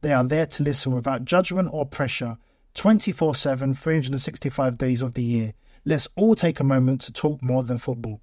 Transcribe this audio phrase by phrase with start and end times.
[0.00, 2.38] They are there to listen without judgment or pressure
[2.74, 5.54] 24 7, 365 days of the year.
[5.84, 8.20] Let's all take a moment to talk more than football.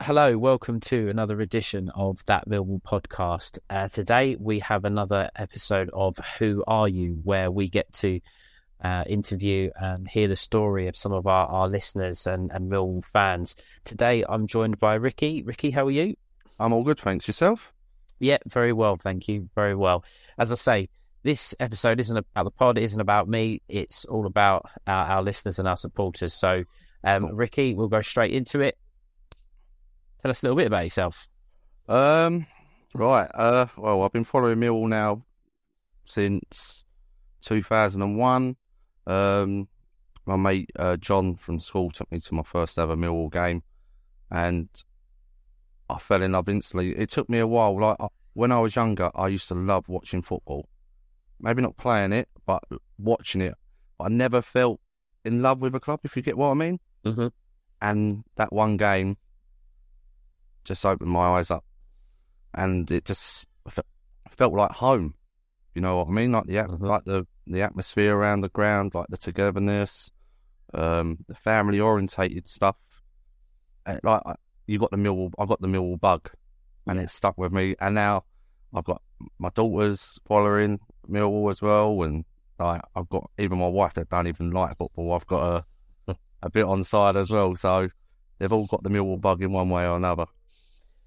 [0.00, 3.58] Hello, welcome to another edition of That Millwall podcast.
[3.68, 8.20] Uh, today we have another episode of Who Are You, where we get to
[8.82, 13.04] uh, interview and hear the story of some of our, our listeners and, and Millwall
[13.04, 13.56] fans.
[13.84, 15.42] Today I'm joined by Ricky.
[15.42, 16.14] Ricky, how are you?
[16.58, 17.28] I'm all good, thanks.
[17.28, 17.74] Yourself?
[18.20, 19.48] Yeah, very well, thank you.
[19.54, 20.04] Very well.
[20.38, 20.88] As I say,
[21.22, 23.62] this episode isn't about the pod, it isn't about me.
[23.68, 26.34] It's all about our, our listeners and our supporters.
[26.34, 26.64] So,
[27.02, 28.76] um, Ricky, we'll go straight into it.
[30.22, 31.28] Tell us a little bit about yourself.
[31.88, 32.46] Um,
[32.94, 33.28] right.
[33.34, 35.24] Uh, well, I've been following Millwall now
[36.04, 36.84] since
[37.42, 38.56] 2001.
[39.06, 39.68] Um,
[40.26, 43.62] my mate uh, John from school took me to my first ever Millwall game,
[44.30, 44.68] and
[45.90, 46.96] I fell in love instantly.
[46.96, 47.78] It took me a while.
[47.78, 47.96] Like
[48.34, 50.68] when I was younger, I used to love watching football.
[51.40, 52.62] Maybe not playing it, but
[52.98, 53.54] watching it.
[53.98, 54.80] I never felt
[55.24, 56.78] in love with a club, if you get what I mean.
[57.04, 57.28] Mm-hmm.
[57.82, 59.16] And that one game
[60.64, 61.64] just opened my eyes up,
[62.54, 63.46] and it just
[64.30, 65.14] felt like home.
[65.74, 66.32] You know what I mean?
[66.32, 66.84] Like the mm-hmm.
[66.84, 70.10] like the the atmosphere around the ground, like the togetherness,
[70.74, 72.76] um, the family orientated stuff.
[73.86, 74.24] Like
[74.70, 76.30] you got the Millwall, I got the Millwall bug,
[76.86, 77.04] and yeah.
[77.04, 77.74] it stuck with me.
[77.80, 78.22] And now
[78.72, 79.02] I've got
[79.40, 80.78] my daughters following
[81.10, 82.24] Millwall as well, and
[82.60, 85.12] like I've got even my wife that don't even like football.
[85.12, 85.64] I've got
[86.08, 87.88] a a bit on side as well, so
[88.38, 90.26] they've all got the Millwall bug in one way or another.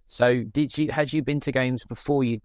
[0.07, 2.41] So, did you had you been to games before you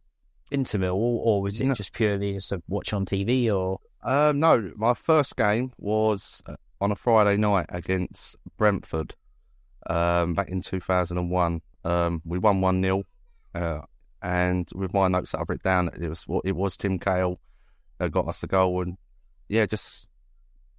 [0.50, 1.74] been to Millwall, or was it no.
[1.74, 3.52] just purely just a watch on TV?
[3.52, 9.16] Or um, no, my first game was uh, on a Friday night against Brentford
[9.86, 11.60] um, back in 2001.
[11.84, 13.02] Um, we won 1 0.
[13.54, 13.80] Uh,
[14.22, 17.38] and with my notes that I've written down, it was it was Tim Cahill
[17.98, 18.82] that got us the goal.
[18.82, 18.96] And
[19.48, 20.08] yeah, just,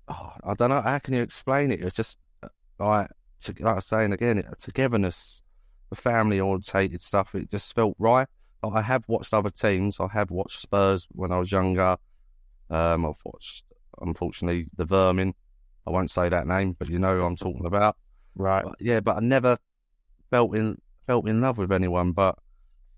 [0.08, 1.82] oh, I don't know, how can you explain it?
[1.82, 2.50] It's just uh,
[2.80, 3.10] like,
[3.48, 5.42] like I was saying again, togetherness,
[5.90, 8.28] the family orientated stuff, it just felt right.
[8.62, 10.00] I have watched other teams.
[10.00, 11.96] I have watched Spurs when I was younger.
[12.70, 13.64] Um, I've watched,
[14.02, 15.34] unfortunately, the Vermin.
[15.88, 17.96] I won't say that name, but you know who I'm talking about.
[18.40, 18.64] Right.
[18.64, 19.58] But, yeah, but I never
[20.32, 22.38] felt in felt in love with anyone, but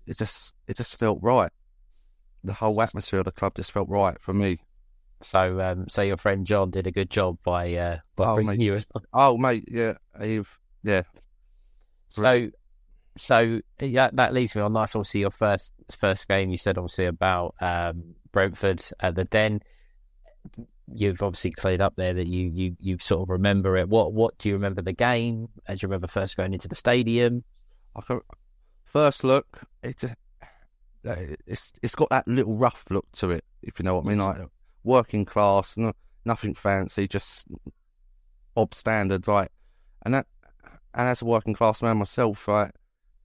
[0.06, 1.50] it just it just felt right.
[2.44, 4.58] The whole atmosphere of the club just felt right for me.
[5.20, 8.58] So, um, so your friend John did a good job by uh, by oh, bringing
[8.58, 8.64] mate.
[8.64, 8.78] you.
[9.12, 10.48] Oh, mate, yeah, Eve,
[10.82, 11.02] yeah.
[12.08, 12.50] So,
[13.16, 14.72] so yeah, that leads me on.
[14.72, 16.50] Nice, obviously, your first first game.
[16.50, 19.60] You said obviously about um, Brentford at the Den
[20.92, 23.88] you've obviously cleared up there that you you you sort of remember it.
[23.88, 25.48] What what do you remember the game?
[25.66, 27.44] Do you remember first going into the stadium?
[27.94, 28.20] I can,
[28.84, 30.04] first look, it
[31.46, 34.18] it's it's got that little rough look to it, if you know what I mean,
[34.18, 34.38] like
[34.84, 35.92] working class, no,
[36.24, 37.46] nothing fancy, just
[38.56, 39.50] ob standard, right?
[40.04, 40.26] And that,
[40.94, 42.70] and as a working class man myself, right,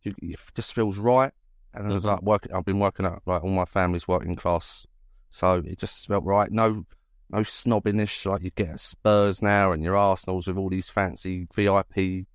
[0.04, 1.32] you, it just feels right.
[1.74, 1.92] And mm-hmm.
[1.92, 4.86] I was like working, I've been working at like all my family's working class,
[5.30, 6.52] so it just felt right.
[6.52, 6.86] No
[7.30, 11.48] no snobbiness like you get at Spurs now and your Arsenals with all these fancy
[11.54, 12.26] VIP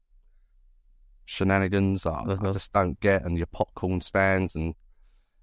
[1.25, 2.05] shenanigans.
[2.05, 2.49] I, uh-huh.
[2.49, 4.75] I, just don't get, and your popcorn stands, and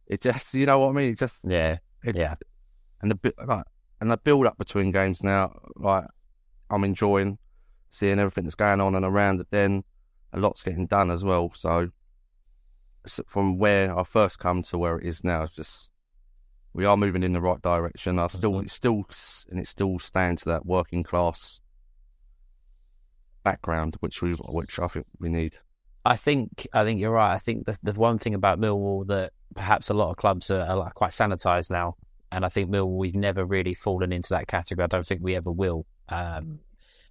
[0.08, 1.12] it just, you know what I mean?
[1.12, 2.36] It just, yeah, it, yeah.
[3.02, 3.66] And the like,
[4.02, 6.06] and the build up between games now, like
[6.70, 7.38] I'm enjoying
[7.90, 9.84] seeing everything that's going on and around the Den
[10.34, 11.52] A lot's getting done as well.
[11.56, 11.90] So
[13.28, 15.92] from where I first come to where it is now, it's just
[16.74, 18.20] we are moving in the right direction.
[18.20, 18.64] I still, Mhm.
[18.64, 19.04] it's still,
[19.50, 21.62] and it still stands to that working class
[23.44, 25.56] background, which we, which I think we need.
[26.06, 27.34] I think I think you're right.
[27.34, 30.62] I think the the one thing about Millwall that perhaps a lot of clubs are,
[30.62, 31.96] are like quite sanitised now,
[32.32, 34.84] and I think Millwall we've never really fallen into that category.
[34.86, 35.86] I don't think we ever will.
[36.08, 36.60] Um,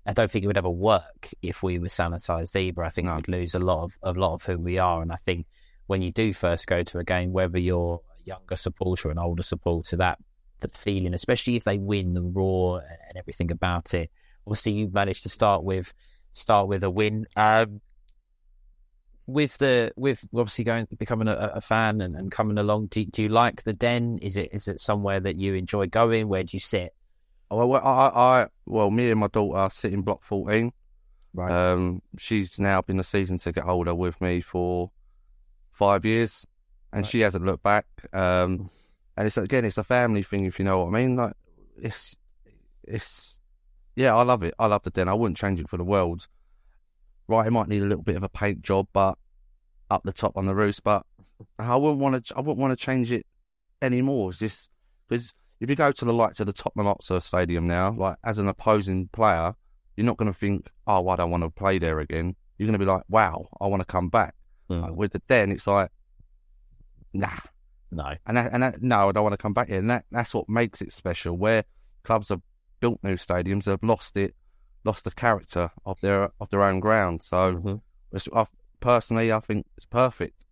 [0.06, 2.82] I don't think it would ever work if we were sanitised either.
[2.82, 3.16] I think No.
[3.16, 5.02] we'd lose a lot of a lot of who we are.
[5.02, 5.46] And I think
[5.86, 9.42] when you do first go to a game, whether you're younger supporter or an older
[9.42, 10.18] supporter, that
[10.60, 14.10] the feeling, especially if they win the raw and everything about it.
[14.46, 15.92] Obviously, you managed to start with
[16.32, 17.26] start with a win.
[17.36, 17.80] Um,
[19.26, 23.22] with the with obviously going becoming a, a fan and, and coming along, do, do
[23.22, 24.18] you like the den?
[24.22, 26.28] Is it is it somewhere that you enjoy going?
[26.28, 26.94] Where do you sit?
[27.50, 30.72] Oh, Well, I, I, I, well, me and my daughter sit in block fourteen.
[31.34, 31.52] Right.
[31.52, 34.90] Um, she's now been a season ticket holder with me for
[35.72, 36.46] five years,
[36.92, 37.06] and Right.
[37.10, 37.86] she hasn't looked back.
[38.12, 38.70] Um,
[39.16, 41.16] and it's again, it's a family thing, if you know what I mean.
[41.16, 41.34] Like,
[41.80, 42.16] it's,
[42.84, 43.40] it's,
[43.96, 44.54] yeah, I love it.
[44.58, 45.08] I love the den.
[45.08, 46.26] I wouldn't change it for the world.
[47.26, 49.18] Right, it might need a little bit of a paint job, but
[49.90, 50.80] up the top on the roof.
[50.82, 51.04] But
[51.58, 52.36] I wouldn't want to.
[52.36, 53.26] I wouldn't want to change it
[53.82, 54.30] anymore.
[54.30, 54.70] It's just
[55.08, 58.38] because if you go to the likes of the Tottenham Hotspur Stadium now, like as
[58.38, 59.52] an opposing player,
[59.96, 62.78] you're not going to think, "Oh, I don't want to play there again." You're going
[62.78, 64.34] to be like, "Wow, I want to come back."
[64.70, 64.82] Mm.
[64.82, 65.90] Like, with the Den, it's like,
[67.12, 67.38] "Nah,"
[67.90, 68.14] No.
[68.26, 69.78] and that, and that, no, I don't want to come back here.
[69.78, 71.36] And that that's what makes it special.
[71.36, 71.64] Where
[72.04, 72.42] clubs have
[72.80, 74.34] built new stadiums, have lost it,
[74.84, 77.22] lost the character of their of their own ground.
[77.22, 77.80] So, Mhm.
[78.12, 78.46] it's, I,
[78.80, 80.44] personally, I think it's perfect.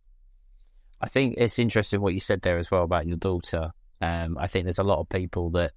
[1.00, 3.73] I think it's interesting what you said there as well about your daughter.
[4.00, 5.73] Um, I think there's a lot of people that,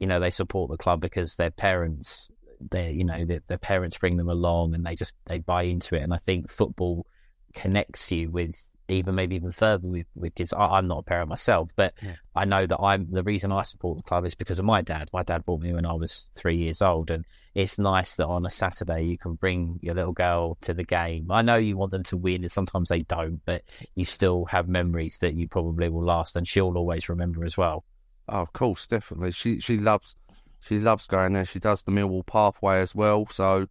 [0.00, 2.30] you know, they support the club because their parents,
[2.60, 5.94] they, you know, their, their parents bring them along and they just they buy into
[5.94, 6.02] it.
[6.02, 7.06] And I think football
[7.54, 10.52] connects you with even maybe even further with, with kids.
[10.52, 12.16] I, I'm not a parent myself, but Yeah.
[12.34, 15.08] I know that I'm the reason I support the club is because of my dad.
[15.12, 18.44] My dad bought me when I was three years old, and it's nice that on
[18.44, 21.30] a Saturday you can bring your little girl to the game.
[21.30, 23.62] I know you want them to win, and sometimes they don't, but
[23.94, 27.84] you still have memories that you probably will last, and she'll always remember as well.
[28.28, 29.30] Oh, of course, definitely.
[29.32, 30.16] She she loves
[30.60, 31.44] she loves going there.
[31.44, 33.26] She does the Millwall pathway as well.
[33.30, 33.66] So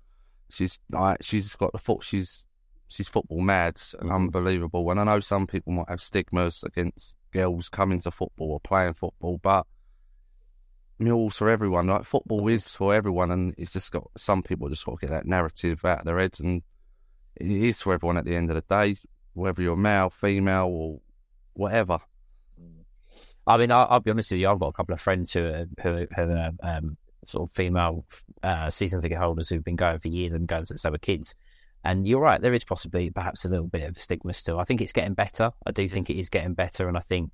[0.49, 2.03] she's like she's got the foot.
[2.03, 2.45] She's
[2.93, 4.15] she's football mad and Mhm.
[4.15, 4.89] unbelievable.
[4.91, 8.93] And I know some people might have stigmas against girls coming to football or playing
[8.93, 9.65] football, but
[10.99, 11.87] Millwall's for everyone.
[11.87, 15.09] Like football is for everyone, and it's just got some people just got to get
[15.09, 16.61] that narrative out of their heads, and
[17.35, 18.95] it is for everyone at the end of the day,
[19.33, 21.01] whether you're male, female, or
[21.53, 21.99] whatever.
[23.45, 24.49] I mean, I'll, I'll be honest with you.
[24.49, 26.95] I've got a couple of friends who are, who, who are um,
[27.25, 28.05] sort of female
[28.41, 31.35] uh, season ticket holders who've been going for years and going since they were kids.
[31.83, 34.59] And you're right, there is possibly perhaps a little bit of stigma still.
[34.59, 35.51] I think it's getting better.
[35.65, 37.31] I do think it is getting better, and I think,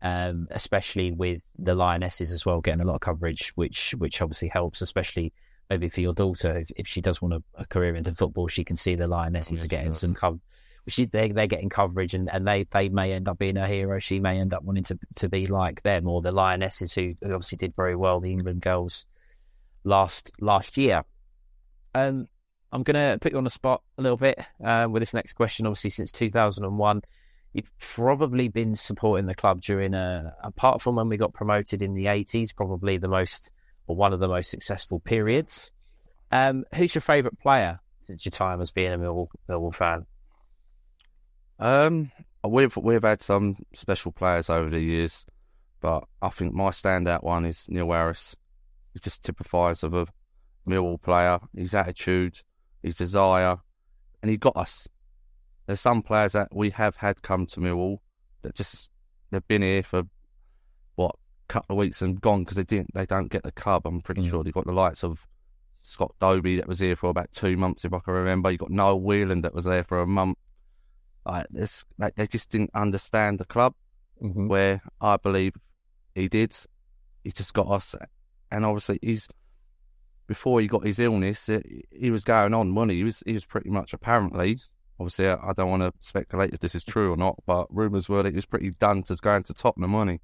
[0.00, 4.48] um, especially with the Lionesses as well, getting a lot of coverage, which which obviously
[4.48, 5.32] helps, especially
[5.70, 8.64] maybe for your daughter if, if she does want a, a career into football, she
[8.64, 10.42] can see the Lionesses are getting some coverage.
[10.88, 14.00] She, they, they're getting coverage and, and they, they may end up being a hero.
[14.00, 17.32] She may end up wanting to, to be like them or the Lionesses who, who
[17.32, 19.06] obviously did very well, the England girls
[19.84, 21.04] last last year.
[21.94, 22.26] Um,
[22.72, 25.32] I'm going to put you on the spot a little bit uh, with this next
[25.32, 25.66] question.
[25.66, 27.02] Obviously, since 2001,
[27.52, 31.94] you've probably been supporting the club during, a, apart from when we got promoted in
[31.94, 33.52] the 80s, probably the most
[33.86, 35.72] or one of the most successful periods.
[36.30, 40.06] Um, who's your favourite player since your time as being a Millwall, Millwall fan?
[41.58, 42.12] Um,
[42.46, 45.26] we've we've had some special players over the years,
[45.80, 48.36] but I think my standout one is Neil Harris.
[48.94, 50.06] He just typifies of a
[50.68, 51.40] Millwall player.
[51.54, 52.40] His attitude,
[52.82, 53.56] his desire,
[54.22, 54.88] and he got us.
[55.66, 57.98] There's some players that we have had come to Millwall
[58.42, 58.90] that just
[59.30, 60.04] they've been here for
[60.96, 61.16] what
[61.48, 63.86] couple of weeks and gone because they didn't they don't get the club.
[63.86, 64.30] I'm pretty Mm.
[64.30, 65.26] sure they got the likes of
[65.78, 68.50] Scott Dobie that was here for about two months if I can remember.
[68.50, 70.38] You got Noel Whelan that was there for a month.
[71.26, 73.74] Like this, like they just didn't understand the club.
[74.22, 74.48] Mm-hmm.
[74.48, 75.54] Where I believe
[76.14, 76.56] he did.
[77.24, 77.94] He just got us,
[78.50, 79.28] and obviously he's
[80.30, 82.94] before he got his illness, it, he was going on money.
[82.94, 84.60] He was he was pretty much apparently.
[85.00, 88.08] Obviously, I, I don't want to speculate if this is true or not, but rumours
[88.08, 90.20] were that he was pretty done to going to Tottenham money.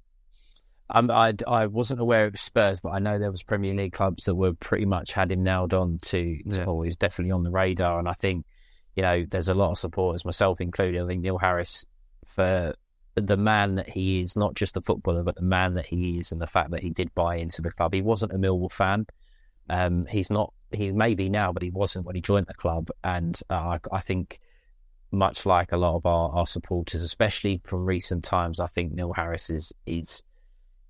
[0.89, 4.23] Um, I, I wasn't aware of Spurs, but I know there was Premier League clubs
[4.23, 6.63] that were pretty much had him nailed on to, to Yeah.
[6.63, 7.99] or he was definitely on the radar.
[7.99, 8.45] And I think,
[8.95, 11.03] you know, there's a lot of supporters, myself included.
[11.03, 11.85] I think Neil Harris,
[12.25, 12.73] for
[13.15, 16.31] the man that he is, not just the footballer, but the man that he is,
[16.31, 17.93] and the fact that he did buy into the club.
[17.93, 19.07] He wasn't a Millwall fan.
[19.69, 20.53] Um, he's not.
[20.71, 22.89] He may be now, but he wasn't when he joined the club.
[23.03, 24.39] And uh, I, I think,
[25.11, 29.13] much like a lot of our, our supporters, especially from recent times, I think Neil
[29.13, 30.23] Harris is is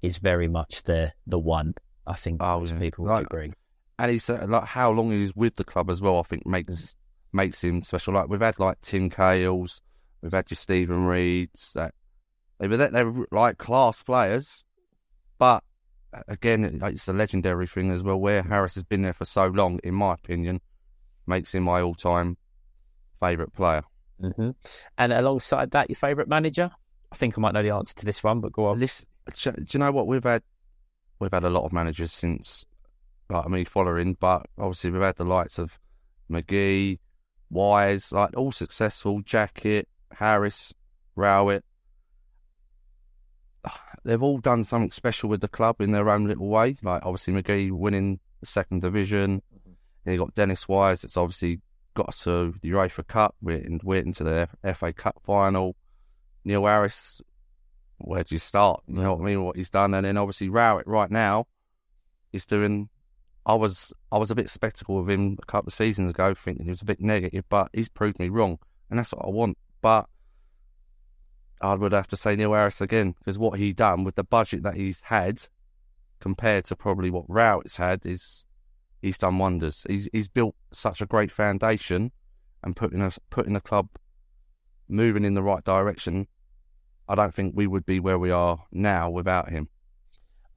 [0.01, 1.73] is very much the the one.
[2.07, 2.79] I think Oh, most yeah.
[2.79, 3.53] people would Like- agree.
[3.99, 6.17] and he's uh, like how long he's with the club as well.
[6.19, 6.95] I think makes
[7.33, 8.13] makes him special.
[8.13, 9.81] Like we've had like Tim Cahills,
[10.21, 11.73] we've had your Steven Reids.
[11.73, 11.93] That
[12.59, 14.65] they were they were like class players,
[15.37, 15.59] but uh,
[16.27, 18.17] again, it's a legendary thing as well.
[18.17, 20.61] Where Harris has been there for so long, in my opinion,
[21.25, 22.37] makes him my all-time
[23.19, 23.83] favourite player.
[24.19, 24.51] hmm
[24.97, 26.71] And alongside that, your favourite manager?
[27.11, 28.79] I think I might know the answer to this one, but go on.
[28.79, 28.87] Do
[29.43, 30.43] you know what we've had?
[31.19, 32.65] We've had a lot of managers since,
[33.29, 35.79] like me following, but obviously we've had the likes of
[36.31, 36.99] McGhee,
[37.49, 39.21] Wise, like all successful.
[39.21, 40.73] Jackett, Harris,
[41.15, 41.63] Rowett.
[44.03, 46.77] They've all done something special with the club in their own little way.
[46.81, 49.41] Like obviously McGhee winning the second division.
[49.53, 49.71] Mm-hmm.
[50.03, 51.61] Then you got Dennis Wise, that's obviously
[51.93, 53.35] got us to the UEFA Cup.
[53.41, 55.75] We're, in, we're into the FA Cup final.
[56.45, 57.21] Neil Harris
[57.99, 58.83] where do you start?
[58.87, 59.43] You know what I mean?
[59.43, 61.47] What he's done, and then obviously Rowett right now
[62.31, 62.89] is doing.
[63.45, 66.65] I was I was a bit spectacle of him a couple of seasons ago, thinking
[66.65, 68.59] he was a bit negative, but he's proved me wrong,
[68.89, 69.57] and that's what I want.
[69.81, 70.07] But
[71.61, 74.63] I would have to say Neil Harris again because what he done with the budget
[74.63, 75.47] that he's had,
[76.19, 78.45] compared to probably what Rowett's had, is
[79.01, 79.85] he's done wonders.
[79.89, 82.11] He's he's built such a great foundation,
[82.63, 83.89] and putting us putting the club
[84.87, 86.27] moving in the right direction
[87.09, 89.69] I don't think we would be where we are now without him.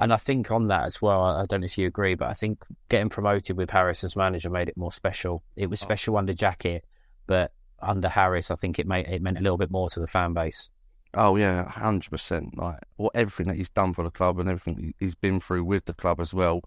[0.01, 2.33] And I think on that as well, I don't know if you agree, but I
[2.33, 5.45] think getting promoted with Harris as manager made it more special.
[5.57, 5.69] It Oh.
[5.69, 6.81] was special under Jackett,
[7.27, 10.07] but under Harris, I think it made it meant a little bit more to the
[10.07, 10.71] fan base.
[11.15, 12.57] Oh yeah, hundred percent.
[12.57, 15.65] Like what everything that he's done for the club and everything he- he's been through
[15.65, 16.63] with the club as well,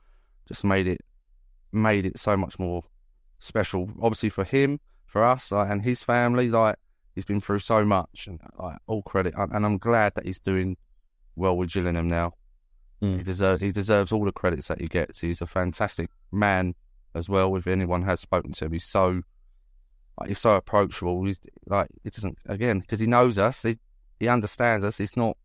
[0.48, 1.02] just made it
[1.72, 2.84] made it so much more
[3.40, 3.90] special.
[4.02, 6.50] Obviously for him, for us, like, and his family.
[6.50, 6.76] Like
[7.16, 9.34] he's been through so much, and like all credit.
[9.38, 10.78] And, and I'm glad that he's doing
[11.36, 12.34] well with Gillingham now.
[13.02, 13.18] Mm.
[13.18, 15.22] He deserves he deserves all the credits that he gets.
[15.22, 16.76] He's a fantastic man
[17.16, 17.56] as well.
[17.56, 19.22] If anyone has spoken to him, he's so
[20.20, 21.24] like, he's so approachable.
[21.26, 23.64] He's like it doesn't again because he knows us.
[23.64, 23.78] He
[24.24, 24.98] he understands us.
[24.98, 25.38] He's not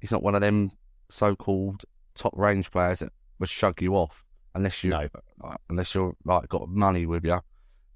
[0.00, 0.70] he's not one of them
[1.08, 1.84] so-called
[2.14, 4.24] top range players that would shug you off
[4.54, 5.08] unless you No.
[5.42, 7.40] like, unless you're like got money with you.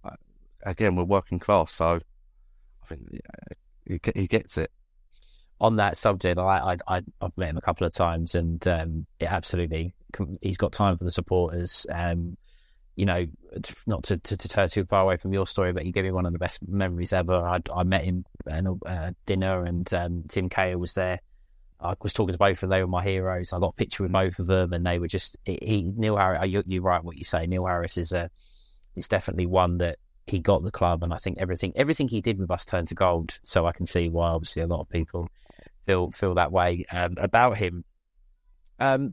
[0.05, 0.19] Like,
[0.65, 2.01] again, we're working class, so
[2.83, 4.71] I think yeah, he he gets it.
[5.61, 9.07] on that subject, I, I, I I've met him a couple of times, and um,
[9.19, 9.95] it absolutely
[10.41, 11.87] he's got time for the supporters.
[11.93, 12.37] Um,
[12.99, 13.27] you know,
[13.87, 16.27] not to, to deter too far away from your story, but you gave me one
[16.27, 17.33] of the best memories ever.
[17.33, 21.21] I, I met him at a uh, dinner, and um, Tim Cahill was there.
[21.81, 23.53] I was talking to both of them; they were my heroes.
[23.53, 26.51] I got a picture with both of them, and they were just he, Neil Harris.
[26.51, 27.47] You, you're right, what you say.
[27.47, 28.31] Neil Harris is a
[28.97, 32.37] is definitely one that he got the club, and I think everything everything he did
[32.37, 33.39] with us turned to gold.
[33.45, 35.29] So I can see why, obviously, a lot of people
[35.87, 37.85] feel feel that way um, about him.
[38.81, 39.13] Um,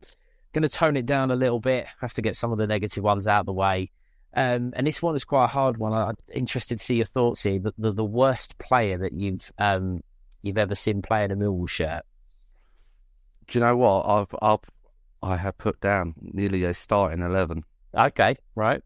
[0.56, 1.86] going to tone it down a little bit.
[2.00, 3.92] Have to get some of the negative ones out of the way.
[4.34, 5.92] Um, and this one is quite a hard one.
[5.92, 7.60] I'm interested to see your thoughts here.
[7.60, 10.02] But the, the worst player that you've um,
[10.44, 12.04] you've ever seen play in a Millwall shirt.
[13.48, 14.60] Do you know what I've I've
[15.22, 17.64] I have put down nearly a starting eleven.
[17.94, 18.82] Okay, right.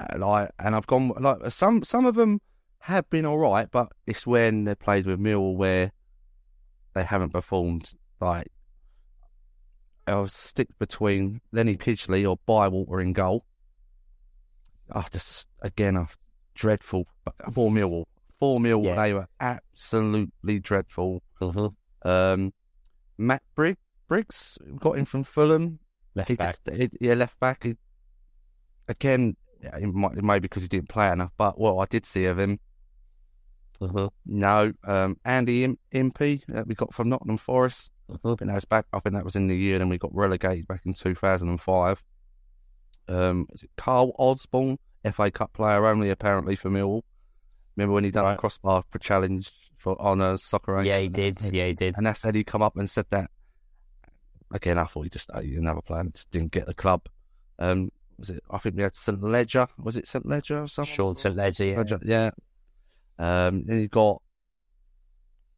[0.00, 2.40] And I and I've gone like some some of them
[2.80, 5.92] have been all right, but it's when they played with Millwall where
[6.94, 7.92] they haven't performed.
[8.20, 8.48] Like
[10.06, 13.44] I'll stick between Lenny Pidgeley or Bywater in goal.
[14.92, 16.08] I just again, a
[16.54, 17.06] dreadful
[17.52, 18.04] for Millwall.
[18.38, 19.02] four Millwall, Yeah.
[19.02, 21.22] they were absolutely dreadful.
[21.40, 22.08] Mm-hmm.
[22.08, 22.52] Um,
[23.16, 25.78] Matt Brig- Briggs got in from Fulham.
[26.14, 26.56] Left He back.
[26.64, 27.62] just, he, yeah, left back.
[27.64, 27.76] He,
[28.88, 32.26] again, it might, it may because he didn't play enough, but what I did see
[32.26, 32.60] of him,
[33.80, 34.06] Mm-hmm.
[34.26, 34.72] no.
[34.86, 37.90] Um, Andy Im- Impey that we got from Nottingham Forest.
[38.10, 38.86] I think that was back.
[38.92, 39.78] I think that was in the year.
[39.78, 42.02] Then we got relegated back in two thousand and five.
[43.08, 44.78] Um, is it Carl Osborne,
[45.12, 47.02] FA Cup player only apparently for Millwall?
[47.76, 48.34] Remember when he done Right.
[48.34, 50.82] a crossbar for challenge for on a soccer?
[50.82, 51.40] Yeah, he did.
[51.42, 51.96] Yeah, he did.
[51.96, 53.30] And that's how he come up and said that.
[54.52, 57.02] Again, I thought he just uh, another player and just didn't get the club.
[57.58, 58.42] Um, was it?
[58.50, 59.66] I think we had St Ledger.
[59.78, 60.94] Was it St Ledger or something?
[60.94, 61.64] Sean St Ledger.
[61.64, 61.76] Yeah.
[61.78, 62.30] Ledger, yeah.
[63.18, 64.22] Um, then you got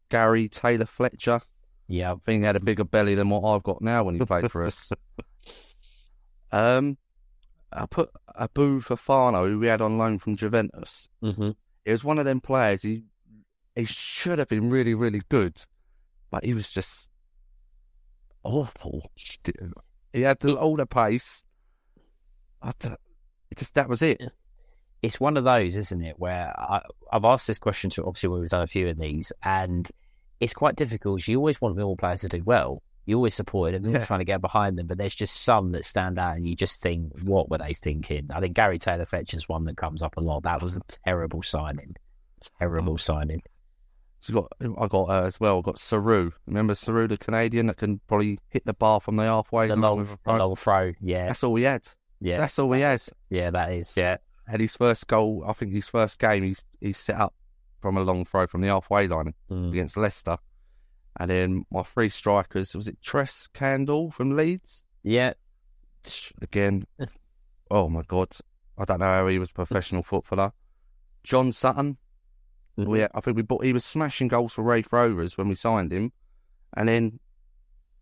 [0.09, 1.41] Gary Taylor Fletcher.
[1.89, 2.13] Yeah.
[2.13, 4.51] I think he had a bigger belly than what I've got now when he played
[4.51, 4.93] for us.
[6.53, 6.97] Um,
[7.73, 11.09] I put Abu Fafano, who we had on loan from Juventus.
[11.23, 11.51] Mm-hmm.
[11.85, 12.83] It was one of them players.
[12.83, 13.05] He
[13.75, 15.61] he should have been really, really good,
[16.31, 17.11] but he was just
[18.43, 19.11] awful.
[20.13, 21.45] He had the, the pace.
[22.63, 22.73] I
[23.55, 24.23] just that was it.
[25.03, 26.81] it's one of those, isn't it, where I,
[27.13, 29.89] I've asked this question to obviously when we've done a few of these, and
[30.41, 31.27] it's quite difficult.
[31.27, 34.25] You always want Millwall players to do well, You always support them, you're trying to
[34.25, 37.49] get behind them, but there's just some that stand out, and you just think, what
[37.51, 38.29] were they thinking?
[38.31, 40.43] I think Gary Taylor Fletcher's one that comes up a lot.
[40.43, 41.95] That was a terrible signing,
[42.59, 43.43] terrible signing.
[44.21, 45.59] So got I got uh, as well.
[45.59, 46.33] I got Serioux.
[46.47, 49.69] Remember Serioux, the Canadian that can probably hit the bar from the halfway.
[49.69, 50.37] The long, the throw?
[50.39, 51.87] long throw, yeah, That's all he had.
[52.21, 53.03] yeah, That's all he had.
[53.31, 53.51] yeah.
[53.51, 54.17] That is, yeah,
[54.49, 55.45] Had his first goal.
[55.47, 56.43] I think his first game.
[56.45, 57.35] He's he set up
[57.87, 59.69] from a long throw from the halfway line Mm.
[59.71, 60.39] against Leicester.
[61.21, 65.35] And then my three strikers was it Tresor Kandol from Leeds yeah.
[66.43, 66.85] again.
[67.71, 68.37] oh my god,
[68.77, 70.51] I don't know how he was a professional footballer.
[71.23, 71.97] John Sutton.
[72.77, 72.87] Mhm.
[72.89, 73.65] We, I think we bought.
[73.65, 76.13] He was smashing goals for Raith Rovers when we signed him,
[76.77, 77.21] and then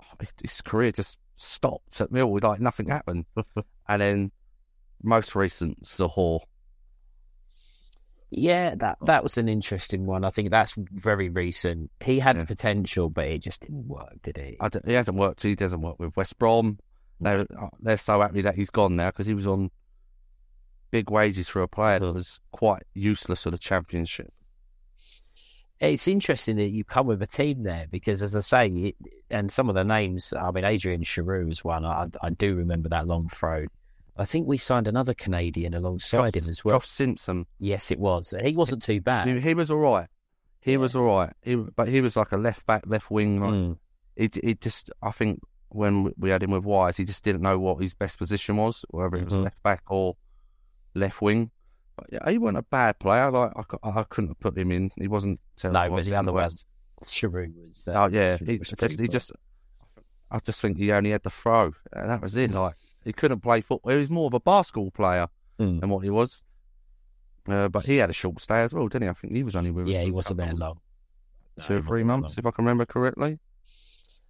[0.02, 2.38] oh, his career just stopped at Mill.
[2.42, 3.26] Like nothing happened.
[3.88, 4.32] and then
[5.02, 6.40] most recent Zohore.
[8.30, 10.24] Yeah, that that was an interesting one.
[10.24, 11.90] I think that's very recent.
[12.02, 12.44] He had Yeah.
[12.44, 14.56] potential, but it just didn't work, did it?
[14.86, 15.42] He hasn't worked.
[15.42, 16.78] He doesn't work with West Brom.
[17.20, 19.70] They're uh, they're so happy that he's gone now because he was on
[20.90, 24.32] big wages for a player that was quite useless for the championship.
[25.80, 28.96] It's interesting that you come with a team there because, as I say, it,
[29.30, 30.32] and some of the names.
[30.32, 31.84] I mean, Adrian Serioux was one.
[31.84, 33.66] I, I do remember that long throw.
[34.16, 36.78] I think we signed another Canadian alongside him as well.
[36.78, 37.46] Josh Simpson.
[37.58, 38.32] Yes, it was.
[38.32, 39.26] And He wasn't too bad.
[39.28, 40.06] He, he was all right.
[40.60, 41.32] He was all right.
[41.42, 43.40] He, but he was like a left back, left wing.
[43.40, 43.78] Like, Mm.
[44.16, 47.58] he, he just, I think, when we had him with Wise, he just didn't know
[47.58, 49.44] what his best position was, whether it was Mhm.
[49.44, 50.16] left back or
[50.94, 51.50] left wing.
[51.96, 53.30] But yeah, he wasn't a bad player.
[53.30, 53.52] Like
[53.82, 54.90] I, I couldn't have put him in.
[54.96, 55.80] He wasn't terrible.
[55.80, 56.16] No, but was the he?
[56.16, 56.66] other one, West-
[57.00, 57.88] was.
[57.88, 59.32] Uh, Oh yeah, Serioux he was just, he just.
[60.30, 62.50] I just think he only had the throw, and that was it.
[62.52, 63.92] Like he couldn't play football.
[63.92, 65.28] He was more of a basketball player
[65.60, 65.80] Mm.
[65.80, 66.42] than what he was.
[67.48, 69.08] Uh, but he had a short stay as well, didn't he?
[69.08, 70.80] I think he was only with us Yeah, he wasn't there long.
[71.60, 73.38] Two or three months, if I can remember correctly.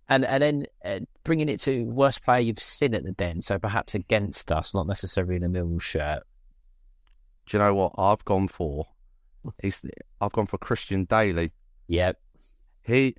[0.06, 3.58] And and then uh, bringing it to worst player you've seen at the Den, so
[3.58, 6.24] perhaps against us, not necessarily in a Mill shirt.
[7.46, 8.88] Do you know what I've gone for?
[9.62, 9.80] He's,
[10.20, 11.52] I've gone for Christian Dailly.
[11.86, 12.18] Yep.
[12.82, 13.16] He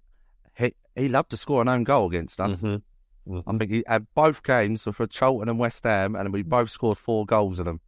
[0.55, 2.61] he he loved to score an own goal against us.
[2.61, 2.75] Mm-hmm.
[3.47, 6.69] I think he had both games were for Charlton and West Ham, and we both
[6.69, 7.81] scored four goals in them.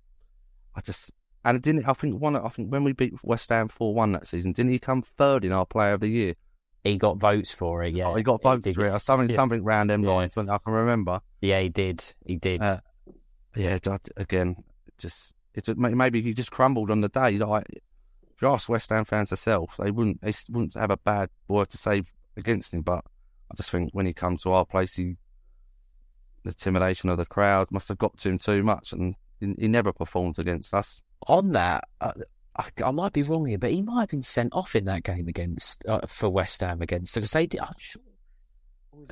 [0.76, 1.12] I just
[1.45, 1.88] and it didn't.
[1.88, 2.36] I think one.
[2.36, 5.45] I think when we beat West Ham four one that season, didn't he come third
[5.45, 6.34] in our Player of the Year?
[6.84, 7.93] He got votes for it.
[7.93, 8.76] Yeah, Oh, he got votes did.
[8.76, 9.30] for it or something.
[9.30, 9.36] Yeah.
[9.36, 10.12] Something round them Yeah.
[10.12, 10.36] lines.
[10.36, 11.19] When I can remember.
[11.41, 12.04] Yeah, he did.
[12.26, 12.62] He did.
[12.62, 12.80] Uh,
[13.56, 13.78] Yeah,
[14.15, 14.63] again,
[14.97, 17.38] just it's maybe he just crumbled on the day.
[17.38, 21.30] Like if you ask West Ham fans themselves, they wouldn't they wouldn't have a bad
[21.47, 22.04] word to say
[22.36, 22.82] against him.
[22.82, 23.04] But
[23.52, 25.17] I just think when he comes to our place, he
[26.47, 29.67] the intimidation of the crowd must have got to him too much, and he, he
[29.67, 31.03] never performed against us.
[31.27, 32.12] On that, uh,
[32.57, 35.03] I, I might be wrong here, but he might have been sent off in that
[35.03, 37.60] game against uh, for West Ham against because they did.
[37.62, 38.01] I'm sure.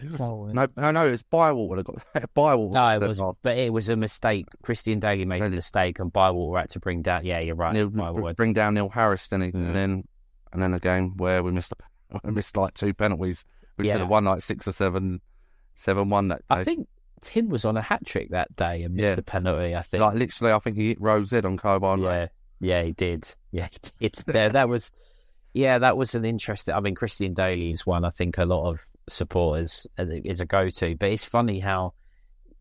[0.02, 2.74] No, no, no, it was Bywater that got Bywater.
[2.74, 3.38] No, it was, off.
[3.43, 4.48] but it was a mistake.
[4.63, 7.24] Christian Dailly made a mistake, and Bywater had to bring down.
[7.26, 7.69] Yeah, you're right.
[7.69, 8.34] And he'll Bywater.
[8.34, 9.52] bring down Neil Harris, didn't he?
[9.52, 9.67] Mm.
[9.67, 10.04] And then
[10.54, 13.45] and then a game where we missed a, we missed like two penalties.
[13.78, 13.93] We Yeah.
[13.93, 15.21] should have won like six or seven,
[15.76, 16.45] seven one that day.
[16.56, 16.88] I think
[17.21, 19.15] Tim was on a hat trick that day and missed Yeah.
[19.15, 19.75] the penalty.
[19.75, 20.01] I think.
[20.01, 22.01] Like literally, I think he hit Rose Ed on Coburn.
[22.01, 22.28] yeah,
[22.60, 23.28] yeah, he did.
[23.51, 23.67] Yeah,
[23.99, 24.15] he did.
[24.28, 24.91] there, that was.
[25.54, 26.73] Yeah, that was an interesting.
[26.75, 30.45] I mean, Christian Dailly is one I think a lot of supporters uh, is a
[30.45, 30.95] go-to.
[30.97, 31.93] But it's funny how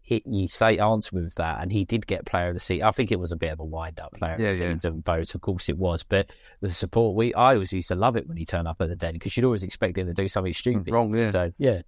[0.06, 2.86] it, you say answer with that, and he did get player of the season.
[2.86, 4.74] I think it was a bit of a wind-up player Yeah, of the yeah.
[4.74, 5.34] season vote.
[5.34, 6.04] Of course, it was.
[6.04, 8.88] But the support we, I always used to love it when he turned up at
[8.88, 10.92] the den because you'd always expect him to do something stupid.
[10.92, 11.30] Wrong, yeah.
[11.32, 11.82] So yeah.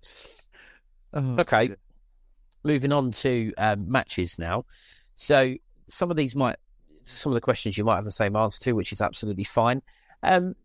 [1.12, 1.70] Oh, Okay.
[2.66, 4.64] Moving on to um, matches now.
[5.14, 5.54] So
[5.88, 6.56] some of these might,
[7.04, 9.82] some of the questions you might have the same answer to, which is absolutely fine.
[10.22, 10.56] Um,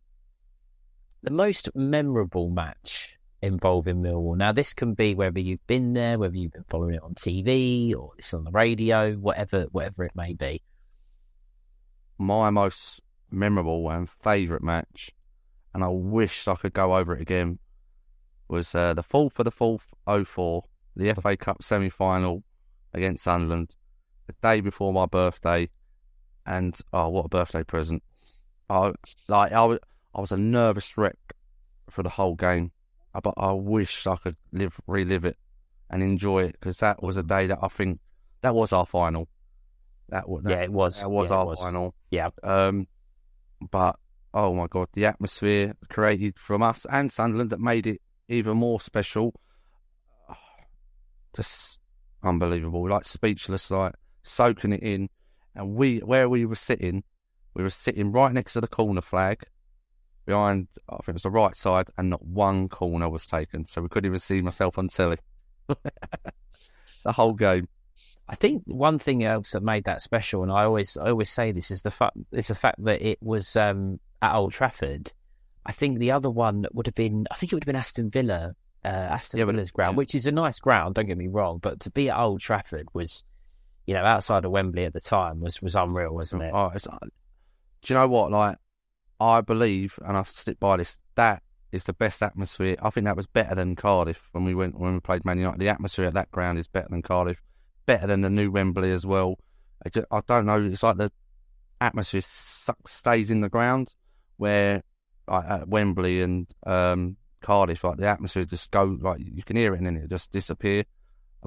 [1.22, 4.36] the most memorable match involving Millwall.
[4.36, 7.96] Now, this can be whether you've been there, whether you've been following it on TV
[7.96, 10.62] or it's on the radio, whatever, whatever it may be.
[12.18, 15.12] My most memorable and favourite match,
[15.74, 17.60] and I wish I could go over it again,
[18.48, 20.64] was uh, the fourth for the fourth 04,
[20.96, 22.44] the FA Cup semi final
[22.94, 23.76] against Sunderland,
[24.28, 25.70] the day before my birthday,
[26.46, 28.04] and oh, what a birthday present!
[28.70, 28.94] I
[29.28, 29.80] like I was
[30.14, 31.18] I was a nervous wreck
[31.90, 32.72] for the whole game,
[33.14, 35.38] Uh, but I wish I could live relive it
[35.90, 38.00] and enjoy it because that was a day that I think
[38.42, 39.28] that was our final.
[40.10, 41.00] That was yeah, it was.
[41.02, 41.60] that was yeah, our was.
[41.60, 41.96] final.
[42.10, 42.30] Yeah.
[42.44, 42.88] Um,
[43.70, 43.98] but
[44.34, 48.80] oh my god, the atmosphere created from us and Sunderland that made it even more
[48.80, 49.34] special.
[51.36, 51.80] Just
[52.24, 55.10] unbelievable, like speechless, like soaking it in.
[55.56, 57.04] And we, where we were sitting,
[57.54, 59.44] we were sitting right next to the corner flag,
[60.26, 63.82] behind I think it was the right side, and not one corner was taken, so
[63.82, 65.18] we couldn't even see myself on telly.
[65.68, 67.68] the whole game.
[68.28, 71.52] I think one thing else that made that special, and I always I always say
[71.52, 75.12] this is the fact is the fact that it was um, at Old Trafford.
[75.66, 78.10] I think the other one would have been I think it would have been Aston
[78.10, 80.96] Villa, uh, Aston Yeah, Villa's ground, which is a nice ground.
[80.96, 83.24] Don't get me wrong, but to be at Old Trafford was,
[83.86, 86.52] you know, outside of Wembley at the time was was unreal, wasn't it?
[86.54, 88.32] Oh, it's, do you know what?
[88.32, 88.58] Like,
[89.20, 91.00] I believe, and I stick by this.
[91.16, 92.76] That is the best atmosphere.
[92.82, 95.60] I think that was better than Cardiff when we went when we played Man United.
[95.60, 97.42] The atmosphere at that ground is better than Cardiff,
[97.86, 99.36] better than the new Wembley as well.
[99.86, 100.62] I, just, I don't know.
[100.62, 101.12] It's like the
[101.80, 103.94] atmosphere suck, stays in the ground,
[104.38, 104.84] where
[105.28, 109.74] like, at Wembley and um, Cardiff, like the atmosphere just go like you can hear
[109.74, 110.86] it and then it just disappear.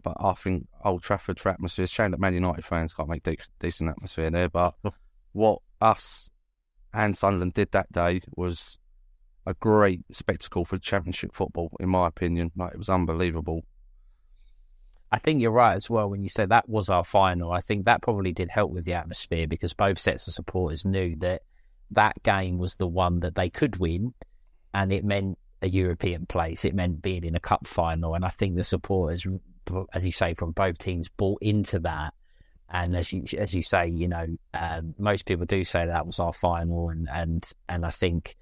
[0.03, 1.85] But I think Old Trafford for atmosphere.
[1.85, 4.49] It's a shame that Man United fans can't make de- decent atmosphere there.
[4.49, 4.95] But oh.
[5.33, 6.31] what us
[6.93, 8.79] and Sunderland did that day was
[9.47, 12.51] a great spectacle for Championship football, in my opinion.
[12.57, 13.63] Like it was unbelievable.
[15.13, 17.53] I think you're right as well when you say that was our final.
[17.53, 21.15] I think that probably did help with the atmosphere because both sets of supporters knew
[21.21, 21.43] that
[21.93, 24.15] that game was the one that they could win,
[24.73, 26.65] and it meant a European place.
[26.65, 29.27] It meant being in a cup final, and I think the supporters,
[29.95, 32.13] as you say, from both teams bought into that.
[32.71, 36.21] And as you as you say, you know, um, most people do say that was
[36.21, 38.37] our final, and and and I think,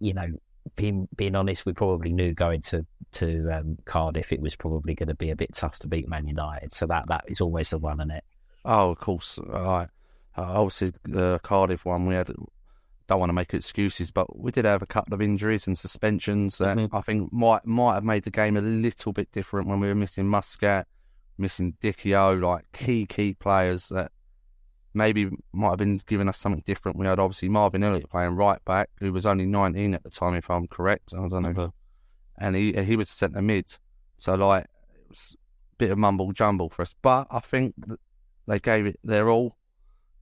[0.00, 0.28] you know,
[0.74, 5.08] being being honest, we probably knew going to to um, Cardiff, it was probably going
[5.08, 6.72] to be a bit tough to beat Man United.
[6.72, 8.24] So that that is always the one, isn't it?
[8.64, 9.38] Oh, of course.
[9.46, 9.88] Right.
[10.36, 12.30] Uh, obviously, the Cardiff one, we had.
[13.08, 16.58] Don't want to make excuses, but we did have a couple of injuries and suspensions
[16.58, 16.88] that Mhm.
[16.92, 19.94] I think might might have made the game a little bit different when we were
[19.94, 20.88] missing Muscat,
[21.38, 24.10] missing Dichio, like key key players that
[24.92, 26.98] maybe might have been giving us something different.
[26.98, 30.34] We had obviously Marvin Elliott playing right back, who was only 19 at the time,
[30.34, 31.12] if I'm correct.
[31.14, 31.72] I don't know,
[32.38, 33.78] and he he was centre mid,
[34.16, 35.36] so like it was
[35.74, 36.94] a bit of mumble jumble for us.
[37.00, 37.74] But I think
[38.48, 39.56] they gave it their all,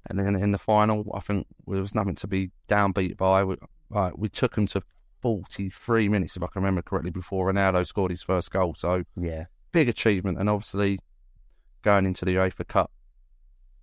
[0.07, 3.45] and then in the final, I think there was nothing to be downbeat by.
[3.45, 3.57] We,
[3.91, 4.83] like, we took them to
[5.23, 8.75] 43 minutes, if I can remember correctly, before Ronaldo scored his first goal.
[8.77, 9.47] So Yeah.
[9.73, 10.99] big achievement, and obviously
[11.83, 12.91] going into the UEFA Cup.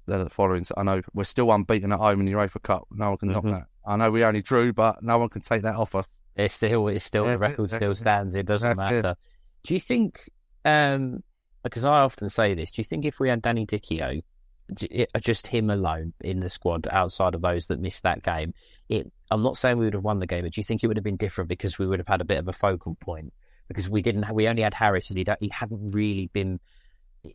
[0.05, 2.87] The following, I know we're still unbeaten at home in the UEFA Cup.
[2.91, 3.51] No one can knock Mhm.
[3.51, 3.67] that.
[3.85, 6.07] I know we only drew, but no one can take that off us.
[6.35, 8.35] It's still it's still the That's it, record still stands.
[8.35, 8.95] It doesn't That's it.
[9.03, 9.15] matter.
[9.63, 10.29] Do you think?
[10.65, 11.23] um
[11.63, 12.71] Because I often say this.
[12.71, 14.23] Do you think if we had Danny Dichio,
[14.71, 18.53] Uh, just him alone in the squad, outside of those that missed that game,
[18.89, 19.11] it?
[19.29, 20.97] I'm not saying we would have won the game, but do you think it would
[20.97, 23.33] have been different because we would have had a bit of a focal point?
[23.67, 24.33] Because we didn't.
[24.33, 26.59] We only had Harris, and he he hadn't really been.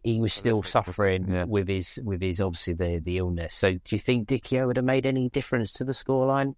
[0.02, 1.44] He was still suffering Yeah.
[1.44, 3.54] with his with his obviously the the illness.
[3.54, 6.54] So do you think Dichio would have made any difference to the scoreline?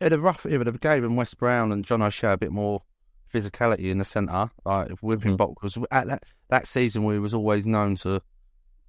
[0.00, 0.44] It'd have rough.
[0.44, 2.82] It would have gave him Wes Brown and John O'Shea a bit more
[3.32, 5.36] physicality in the centre, like whipping hmm.
[5.36, 5.54] box.
[5.54, 8.20] Because at that that season, we was always known to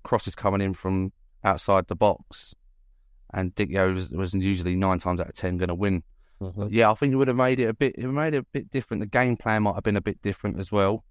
[0.08, 1.12] crosses coming in from
[1.44, 2.56] outside the box,
[3.34, 6.04] and Dichio was, was usually nine times out of ten going to win.
[6.40, 7.96] But yeah, I think it would have made it a bit.
[7.98, 9.02] It made it a bit different.
[9.02, 11.04] The game plan might have been a bit different as well,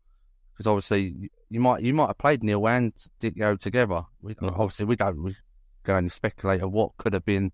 [0.53, 4.03] because obviously you might you might have played Neil and Dichio together.
[4.23, 4.53] We, Mhm.
[4.53, 5.37] Obviously, we don't we
[5.83, 7.53] go and speculate on what could have been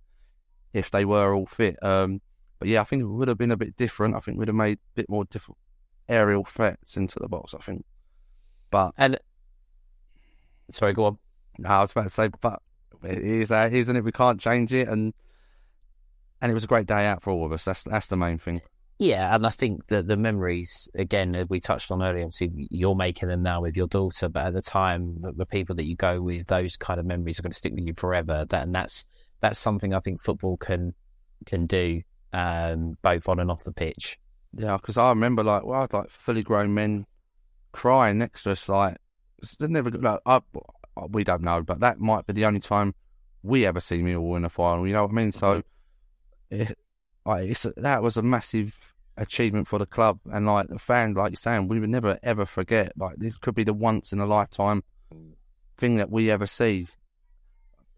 [0.73, 1.83] if they were all fit.
[1.83, 2.21] Um,
[2.59, 4.15] but yeah, I think it would have been a bit different.
[4.15, 5.59] I think we'd have made a bit more different
[6.09, 7.55] aerial threats into the box.
[7.55, 7.85] I think,
[8.71, 9.19] but And
[10.71, 11.19] sorry, go on.
[11.59, 12.61] No, I was about to say, but
[13.05, 14.05] it is is, isn't it?
[14.05, 15.13] We can't change it, and
[16.41, 17.65] and it was a great day out for all of us.
[17.65, 18.61] That's that's the main thing.
[18.99, 22.95] Yeah, and I think that the memories, again, as we touched on earlier, obviously you're
[22.95, 25.97] making them now with your daughter, but at the time, the, the people that you
[25.97, 28.45] go with, those kind of memories are going to stick with you forever.
[28.49, 29.07] That and that's
[29.41, 30.95] that's something I think football can
[31.47, 34.19] can do, um, both on and off the pitch.
[34.55, 37.07] Yeah, because I remember like well, I'd like fully grown men
[37.73, 38.69] crying next to us.
[38.69, 38.99] Like
[39.39, 40.41] it's never like I,
[41.11, 42.95] we don't know, but that might be the only time
[43.43, 44.87] we ever see Millwall in a final.
[44.87, 45.33] You know what I mean?
[45.33, 45.63] So
[46.51, 46.77] it,
[47.25, 48.77] like, it's a, that was a massive
[49.17, 52.47] achievement for the club, and like the fans, like you're saying, we would never ever
[52.47, 52.93] forget.
[52.97, 54.83] Like this could be the once in a lifetime
[55.77, 56.87] thing that we ever see.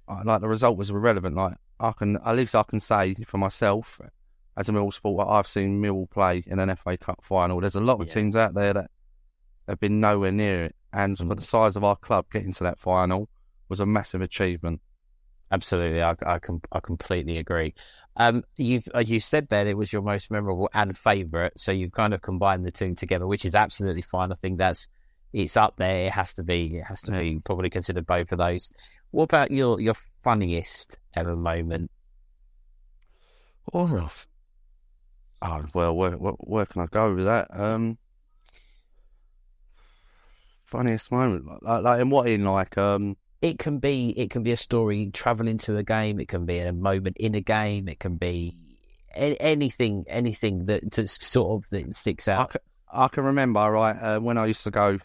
[0.09, 1.37] Uh, Like the result was irrelevant.
[1.37, 4.00] Like I can at least I can say for myself
[4.57, 7.61] as a Mill supporter, I've seen Mill play in an FA Cup final.
[7.61, 8.14] There's a lot of Yeah.
[8.14, 8.90] teams out there that
[9.66, 11.37] have been nowhere near it, and for Mm.
[11.37, 13.28] the size of our club, getting to that final
[13.68, 14.80] was a massive achievement.
[15.50, 16.38] Absolutely, I, I,
[16.72, 17.74] I completely agree.
[18.16, 21.92] Um, you've uh, you said that it was your most memorable and favourite, so you've
[21.92, 24.33] kind of combined the two together, which is absolutely fine.
[24.33, 24.88] I think that's
[25.33, 26.07] it's up there.
[26.07, 26.78] It has to be.
[26.78, 28.72] It has to be probably considered both of those.
[29.11, 31.90] What about your your funniest ever moment?
[33.72, 34.11] Oh,
[35.42, 37.48] oh well, where, where, where can I go with that?
[37.50, 37.98] Um,
[40.64, 44.53] funniest moment, like, like, in what in like um it can be it can be
[44.53, 46.18] a story traveling to a game.
[46.20, 47.88] It can be a moment in a game.
[47.88, 48.55] It can be
[49.14, 52.50] a- anything anything that that's sort of that sticks I out.
[52.50, 52.61] can,
[52.92, 54.98] I can remember right uh, when I used to go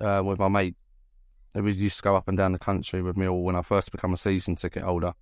[0.00, 0.76] uh, with my mate.
[1.54, 3.92] We used to go up and down the country with me all when I first
[3.92, 5.12] become a season ticket holder.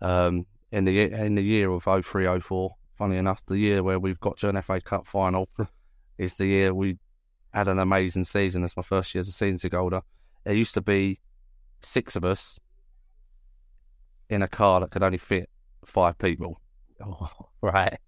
[0.00, 4.20] Um, in the in the year of 03, 04, funny enough, the year where we've
[4.20, 5.48] got to an FA Cup final
[6.18, 6.98] is the year we
[7.52, 8.62] had an amazing season.
[8.62, 10.02] That's my first year as a season ticket holder.
[10.44, 11.18] There used to be
[11.82, 12.58] six of us
[14.28, 15.48] in a car that could only fit
[15.84, 16.58] five people.
[17.04, 17.28] Oh,
[17.60, 17.98] right.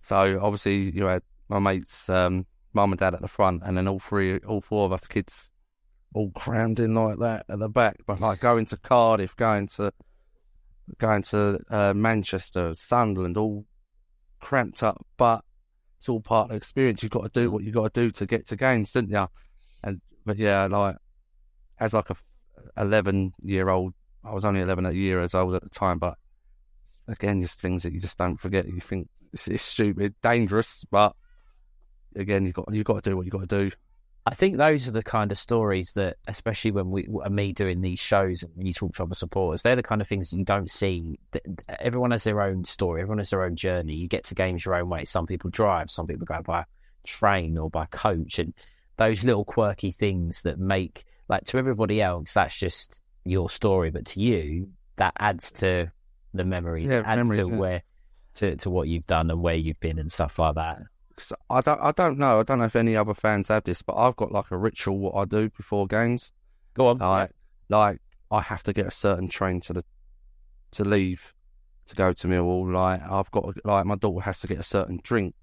[0.00, 3.86] So obviously you had my mate's um, mum and dad at the front, and then
[3.86, 5.50] all three, all four of us kids,
[6.14, 7.96] all crammed in like that at the back.
[8.06, 9.92] But like going to Cardiff, going to
[10.96, 13.66] going to uh, Manchester, Sunderland, all
[14.40, 15.04] cramped up.
[15.18, 15.44] But
[15.98, 17.02] it's all part of the experience.
[17.02, 17.52] You've got to do mm.
[17.52, 19.26] what you've got to do to get to games, didn't you?
[19.82, 20.96] And but yeah, like
[21.78, 22.16] as like a
[22.76, 26.16] eleven year old, I was only eleven a year as old at the time, but
[27.08, 28.66] again, just things that you just don't forget.
[28.66, 31.14] You think it's, it's stupid, dangerous, but
[32.14, 33.76] again, you got you got to do what you've got to do.
[34.28, 37.80] I think those are the kind of stories that, especially when we, and me doing
[37.80, 40.70] these shows and you talk to other supporters, they're the kind of things you don't
[40.70, 41.18] see.
[41.80, 43.00] Everyone has their own story.
[43.00, 43.96] Everyone has their own journey.
[43.96, 45.06] You get to games your own way.
[45.06, 45.88] Some people drive.
[45.88, 46.64] Some people go by
[47.04, 48.52] train or by coach, and
[48.98, 54.04] those little quirky things that make like to everybody else that's just your story, but
[54.06, 55.90] to you that adds to
[56.34, 56.90] the memories.
[56.90, 57.58] Yeah, it adds memories, to yeah.
[57.58, 57.82] where
[58.34, 60.82] to to what you've done and where you've been and stuff like that.
[61.18, 62.38] 'Cause I don't I don't know.
[62.38, 64.98] I don't know if any other fans have this, but I've got like a ritual
[65.00, 66.32] what I do before games.
[66.74, 66.98] Go on.
[66.98, 67.32] Like
[67.68, 68.00] like
[68.30, 69.84] I have to get a certain train to the
[70.72, 71.34] to leave
[71.86, 72.72] to go to Millwall.
[72.72, 75.34] Like I've got like my daughter has to get a certain drink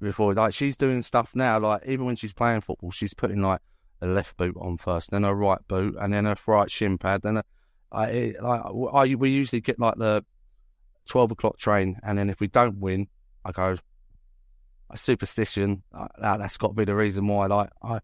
[0.00, 0.34] before.
[0.34, 1.60] Like she's doing stuff now.
[1.60, 3.60] Like even when she's playing football, she's putting like
[4.02, 7.22] a left boot on first, then a right boot, and then a right shin pad.
[7.22, 7.44] Then a,
[7.92, 10.24] I it, like I we usually get like the
[11.06, 13.06] twelve o'clock train, and then if we don't win,
[13.44, 13.76] I go
[14.96, 15.82] superstition.
[15.92, 17.46] Uh, that, that's got to be the reason why.
[17.46, 18.00] Like I,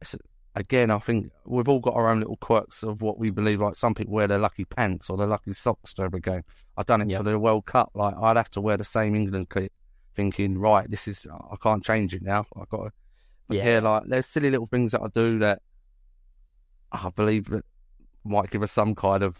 [0.00, 0.16] it's,
[0.54, 3.60] again, I think we've all got our own little quirks of what we believe.
[3.60, 6.42] Like some people wear their lucky pants or their lucky socks to every game.
[6.76, 7.18] I've done it Yeah.
[7.18, 7.90] for the World Cup.
[7.94, 9.72] Like I'd have to wear the same England kit,
[10.16, 12.44] thinking, right, this is I can't change it now.
[12.60, 12.90] I've got to.
[13.48, 13.64] But Yeah.
[13.66, 13.78] yeah.
[13.80, 15.62] like there's silly little things that I do that
[16.92, 17.64] I believe that
[18.24, 19.36] might give us some kind of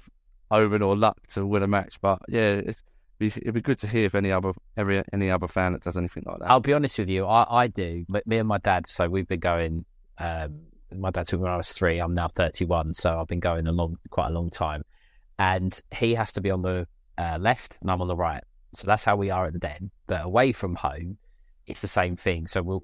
[0.51, 2.01] omen or luck to win a match.
[2.01, 2.83] But yeah, it's,
[3.29, 6.25] it'd be good to hear if any other every any other fan that does anything
[6.27, 6.51] like that.
[6.51, 8.05] I'll be honest with you, I, I do.
[8.09, 9.85] But me and my dad, so we've been going.
[10.19, 10.61] Um,
[10.97, 11.99] my dad took me when I was three.
[12.01, 14.83] I'm now 31, so I've been going a long, quite a long time.
[15.39, 18.43] And he has to be on the uh, left, and I'm on the right.
[18.75, 19.91] So that's how we are at the den.
[20.07, 21.19] But away from home,
[21.67, 22.47] it's the same thing.
[22.47, 22.83] So we'll.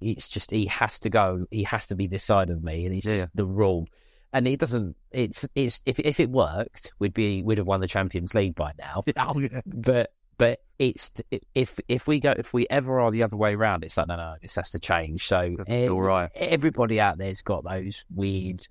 [0.00, 1.46] It's just he has to go.
[1.50, 3.16] He has to be this side of me, and it's Yeah.
[3.22, 3.86] just the rule.
[4.32, 4.96] And it doesn't.
[5.10, 8.72] It's it's if if it worked, we'd be we'd have won the Champions League by
[8.78, 11.12] now oh yeah, but but it's
[11.54, 14.16] if if we go if we ever are the other way around, it's like no
[14.16, 15.26] no this has to change.
[15.26, 16.30] So feel ev- right.
[16.34, 18.66] everybody out there's got those weird,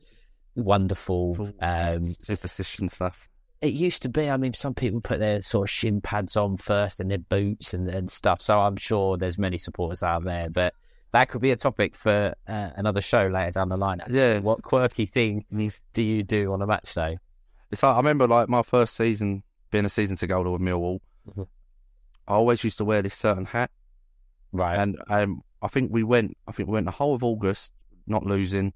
[0.55, 1.49] wonderful.
[1.61, 3.29] Um, superstition stuff.
[3.61, 4.29] it used to be.
[4.29, 7.73] I mean, some people put their sort of shin pads on first and their boots
[7.73, 8.41] and, and stuff.
[8.41, 10.73] So I'm sure there's many supporters out there, but.
[11.11, 13.99] That could be a topic for uh, another show later down the line.
[13.99, 14.17] actually.
[14.17, 14.39] Yeah.
[14.39, 15.45] What quirky thing
[15.93, 17.17] do you do on a match day?
[17.69, 20.99] It's like I remember like my first season being a season ticket holder with Millwall.
[21.29, 21.47] Mhm.
[22.27, 23.71] I always used to wear this certain hat,
[24.53, 24.77] Right.
[24.77, 26.37] and um, I think we went.
[26.47, 27.71] I think we went the whole of August
[28.07, 28.73] not losing,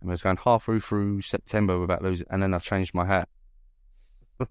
[0.00, 3.28] and we was going halfway through September without losing, and then I changed my hat,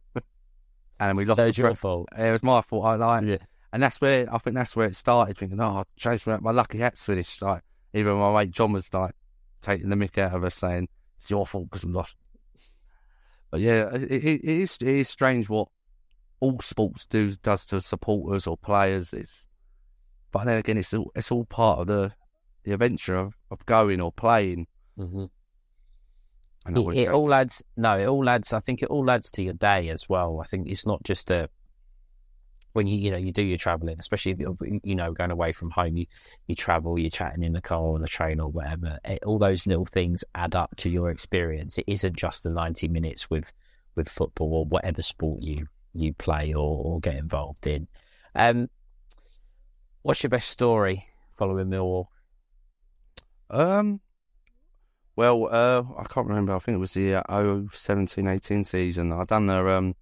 [0.99, 1.37] and we lost.
[1.37, 2.07] so it's your fault.
[2.17, 2.85] It was my fault.
[2.85, 3.37] I like, Yeah.
[3.73, 5.37] And that's where I think that's where it started.
[5.37, 7.41] Thinking, oh, I changed my, my lucky hat's finished.
[7.41, 9.15] Like even my mate John was like
[9.61, 12.17] taking the mick out of us, saying it's your fault because we lost.
[13.51, 15.69] But yeah, it, it, it is it is strange what
[16.39, 19.13] all sports do does to supporters or players.
[19.13, 19.47] It's
[20.31, 22.13] but then again, it's all it's all part of the
[22.63, 24.67] the adventure of, of going or playing.
[24.97, 25.25] hmm
[26.65, 29.31] And I it, it all adds no it all adds i think it all adds
[29.31, 31.49] to your day as well i think it's not just a
[32.77, 34.55] when you you know you do your traveling especially if you're
[34.95, 36.05] know going away from home you
[36.45, 39.65] you travel you're chatting in the car or the train or whatever it, all those
[39.65, 43.51] little things add up to your experience it isn't just the 90 minutes with
[43.95, 47.87] with football or whatever sport you you play or, or get involved in
[48.35, 48.69] um
[50.03, 52.05] what's your best story following millwall
[53.49, 54.01] Um,
[55.15, 56.53] well, uh, I can't remember.
[56.53, 59.11] I think it was the uh, 017-18 season.
[59.13, 59.95] I done the um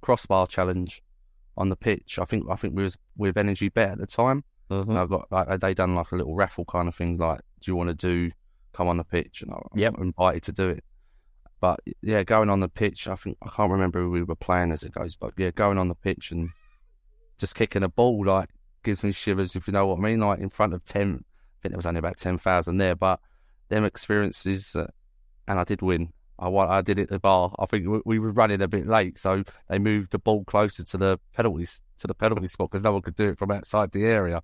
[0.00, 1.02] crossbar challenge
[1.56, 2.18] on the pitch.
[2.18, 4.44] I think I think we was with Energy Bet at the time.
[4.70, 4.90] Mm-hmm.
[4.90, 7.18] And I got like they done like a little raffle kind of thing.
[7.18, 8.30] Like, do you want to do
[8.72, 9.94] come on the pitch, and I, Yep.
[9.96, 10.84] I'm invited to do it.
[11.60, 14.72] But yeah, going on the pitch, I think I can't remember who we were playing
[14.72, 16.50] as it goes, but yeah, going on the pitch and
[17.38, 18.48] just kicking a ball like
[18.82, 20.20] gives me shivers if you know what I mean.
[20.20, 23.20] Like in front of ten, I think there was only about ten thousand there, but
[23.68, 24.88] them experiences, uh,
[25.46, 26.12] and I did win.
[26.38, 27.54] I won, I did it at the bar.
[27.58, 30.82] I think we, we were running a bit late, so they moved the ball closer
[30.82, 33.92] to the penalties to the penalty spot because no one could do it from outside
[33.92, 34.42] the area.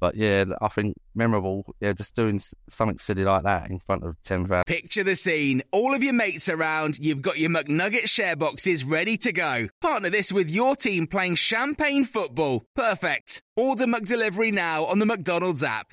[0.00, 1.74] But yeah, I think memorable.
[1.80, 4.64] Yeah, just doing something silly like that in front of ten thousand.
[4.66, 5.62] Picture the scene.
[5.72, 9.68] All of your mates around, you've got your McNugget share boxes ready to go.
[9.80, 12.64] Partner this with your team playing champagne football.
[12.76, 13.42] Perfect.
[13.56, 15.92] Order McDelivery now on the McDonald's app.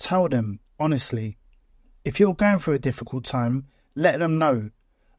[0.00, 1.36] tell them honestly.
[2.04, 4.70] If you're going through a difficult time, let them know.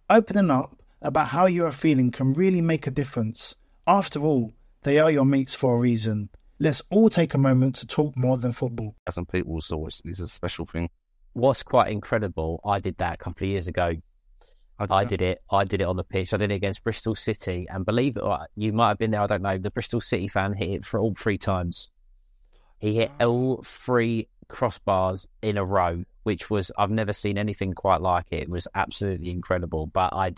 [0.09, 3.55] Opening up about how you are feeling can really make a difference.
[3.87, 6.29] After all, they are your mates for a reason.
[6.59, 8.95] Let's all take a moment to talk more than football.
[9.05, 10.89] thousand people, so it's, it's a special thing.
[11.33, 13.93] What's quite incredible, I did that a couple of years ago.
[14.79, 15.43] I did it.
[15.51, 16.33] I did it on the pitch.
[16.33, 19.11] I did it against Bristol City, and believe it or not, you might have been
[19.11, 19.21] there.
[19.21, 19.59] I don't know.
[19.59, 21.91] The Bristol City fan hit it for all three times.
[22.79, 28.01] He hit all three crossbars in a row, which was I've never seen anything quite
[28.01, 28.43] like it.
[28.43, 29.87] It was absolutely incredible.
[29.87, 30.33] But I,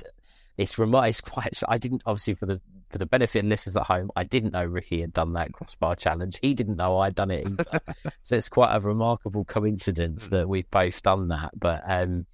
[0.58, 1.04] it's remote.
[1.04, 1.62] It's quite.
[1.68, 4.12] I didn't obviously for the for the benefit of listeners at home.
[4.16, 6.38] I didn't know Ricky had done that crossbar challenge.
[6.42, 7.82] He didn't know I'd done it either.
[8.22, 11.52] so it's quite a remarkable coincidence that we've both done that.
[11.60, 12.28] But um,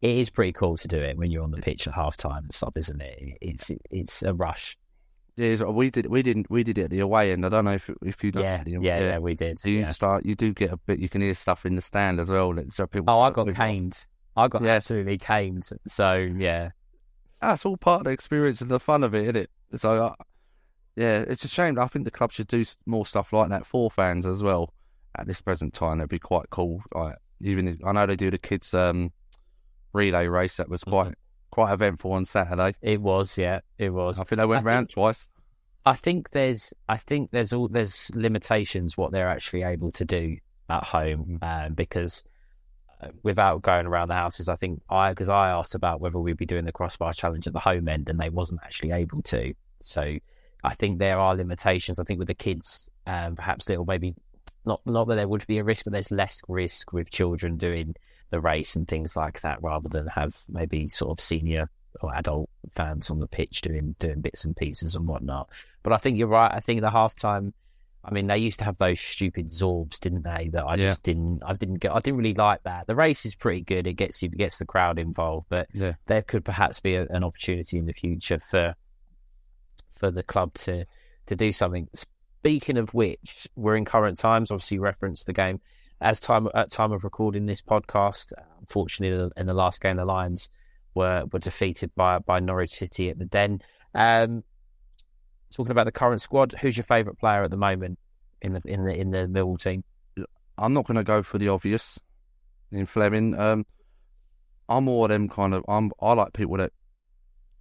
[0.00, 2.44] it is pretty cool to do it when you're on the pitch at half time
[2.44, 3.38] and stuff, isn't it?
[3.40, 4.78] It's it's a rush.
[5.36, 6.06] Yeah, it's- we did.
[6.06, 6.50] We didn't.
[6.50, 7.44] We did it at the away end.
[7.44, 8.32] I don't know if if you.
[8.34, 9.58] Yeah, the- yeah, yeah, we did.
[9.58, 9.92] So you yeah.
[9.92, 10.24] start.
[10.24, 10.98] You do get a bit.
[10.98, 12.54] You can hear stuff in the stand as well.
[12.54, 14.06] that- people Oh, I got caned.
[14.36, 14.70] I got Yeah.
[14.72, 15.68] absolutely caned.
[15.86, 16.70] So yeah,
[17.40, 19.50] That's all part of the experience and the fun of it, isn't it?
[19.74, 20.14] So, uh,
[20.96, 21.78] yeah, it's a shame.
[21.78, 24.72] I think the club should do more stuff like that for fans as well.
[25.18, 26.82] At this present time, it'd be quite cool.
[26.94, 29.12] Like, even if, I know they do the kids' um,
[29.92, 30.56] relay race.
[30.56, 31.14] That was quite
[31.56, 32.74] quite eventful on Saturday.
[32.82, 33.38] it was.
[33.38, 34.20] Yeah, it was.
[34.20, 35.28] I think they went I round think- twice.
[35.86, 40.36] I think there's I think there's all there's limitations what they're actually able to do
[40.68, 42.24] at home um, because
[43.00, 46.36] uh, without going around the houses, I think I because I asked about whether we'd
[46.36, 49.54] be doing the crossbar challenge at the home end and they wasn't actually able to.
[49.80, 50.18] So
[50.64, 52.00] I think there are limitations.
[52.00, 54.14] I think with the kids, um, perhaps little maybe
[54.66, 57.94] not not that there would be a risk, but there's less risk with children doing
[58.30, 61.70] the race and things like that rather than have maybe sort of senior
[62.02, 65.48] or adult fans on the pitch doing doing bits and pieces and whatnot.
[65.82, 66.52] But I think you're right.
[66.52, 67.52] I think the halftime.
[68.04, 70.48] I mean, they used to have those stupid Zorbs, didn't they?
[70.52, 70.84] That I Yeah.
[70.84, 71.42] just didn't.
[71.44, 71.90] I didn't get.
[71.92, 72.86] I didn't really like that.
[72.86, 73.86] The race is pretty good.
[73.88, 75.46] It gets you, gets the crowd involved.
[75.48, 75.94] But Yeah.
[76.06, 78.74] there could perhaps be a, an opportunity in the future for
[79.98, 80.84] for the club to
[81.26, 81.88] to do something.
[82.46, 84.52] Speaking of which, we're in current times.
[84.52, 85.60] Obviously, you referenced the game
[86.00, 88.32] as time at time of recording this podcast.
[88.60, 90.48] Unfortunately, in the last game, the Lions
[90.94, 93.62] were were defeated by by Norwich City at the Den.
[93.96, 94.44] Um,
[95.52, 97.98] talking about the current squad, who's your favourite player at the moment
[98.40, 99.82] in the in the in the Millwall team?
[100.56, 101.98] I'm not going to go for the obvious
[102.70, 103.36] in Flemming.
[103.36, 103.66] Um,
[104.68, 105.64] I'm more them kind of.
[105.66, 105.90] I'm.
[106.00, 106.72] I like people that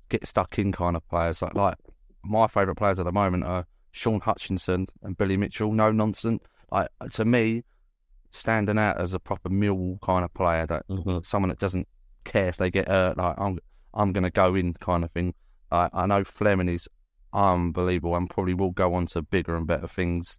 [0.09, 1.41] get stuck in kind of players.
[1.41, 1.77] Like, like
[2.23, 3.65] my favourite players at the moment are
[3.95, 5.71] Shaun Hutchinson and Billy Mitchell.
[5.71, 6.43] No nonsense.
[6.71, 7.63] Like to me,
[8.31, 10.65] standing out as a proper Millwall kind of player.
[10.65, 11.19] That mm-hmm.
[11.23, 11.87] someone that doesn't
[12.25, 13.17] care if they get hurt.
[13.17, 13.59] Like I'm.
[13.97, 15.33] I'm going to go in kind of thing.
[15.71, 16.89] I I know Flemming is
[17.31, 20.37] unbelievable and probably will go on to bigger and better things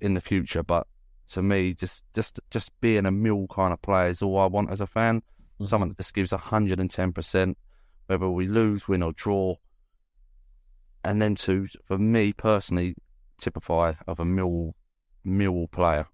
[0.00, 0.62] in the future.
[0.62, 0.86] But
[1.32, 4.70] to me, just just just being a mill kind of player is all I want
[4.70, 5.18] as a fan.
[5.18, 5.66] Mm-hmm.
[5.66, 7.58] Someone that just gives hundred and ten percent,
[8.06, 9.56] whether we lose, win, or draw.
[11.06, 12.96] And them two, for me personally,
[13.38, 14.74] typify of a mill
[15.24, 16.08] mill player.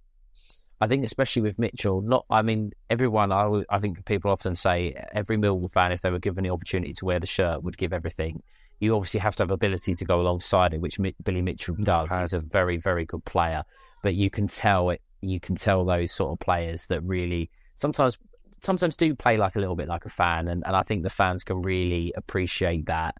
[0.80, 3.32] I think especially with Mitchell, not I mean everyone.
[3.32, 6.92] I I think people often say every Millwall fan, if they were given the opportunity
[6.94, 8.42] to wear the shirt, would give everything.
[8.80, 12.10] You obviously have to have ability to go alongside it, which Mi- Billy Mitchell does.
[12.10, 13.62] He's a very very good player,
[14.02, 15.00] but you can tell it.
[15.20, 18.18] You can tell those sort of players that really sometimes
[18.60, 21.10] sometimes do play like a little bit like a fan, and, and I think the
[21.10, 23.14] fans can really appreciate that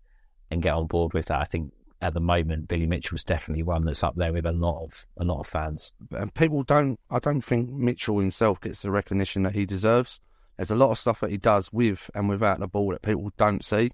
[0.53, 1.41] and get on board with that.
[1.41, 4.53] I think at the moment Billy Mitchell Mitchell's definitely one that's up there with a
[4.53, 5.93] lot of a lot of fans.
[6.11, 6.99] and people don't.
[7.11, 10.21] I don't think Mitchell himself gets the recognition that he deserves.
[10.57, 13.31] There's a lot of stuff that he does with and without the ball that people
[13.37, 13.91] don't see,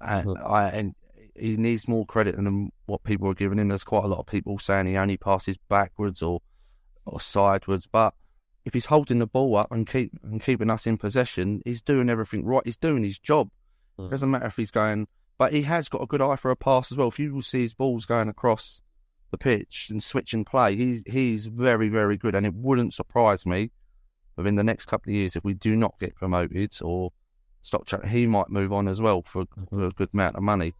[0.00, 0.50] and Mhm.
[0.50, 0.94] I and
[1.34, 3.68] he needs more credit than what people are giving him.
[3.68, 6.40] There's quite a lot of people saying he only passes backwards or
[7.06, 8.12] or sideways, but
[8.64, 12.10] if he's holding the ball up and keep and keeping us in possession, he's doing
[12.10, 12.62] everything right.
[12.66, 13.50] He's doing his job.
[13.98, 14.10] Mm.
[14.10, 15.08] Doesn't matter if he's going,
[15.38, 17.08] but he has got a good eye for a pass as well.
[17.08, 18.82] If you will see his balls going across
[19.30, 23.46] the pitch and switch and play, he's he's very very good, and it wouldn't surprise
[23.46, 23.70] me
[24.36, 27.12] within the next couple of years if we do not get promoted or
[27.60, 29.64] stop chat, he might move on as well for, mm-hmm.
[29.64, 30.72] for a good amount of money.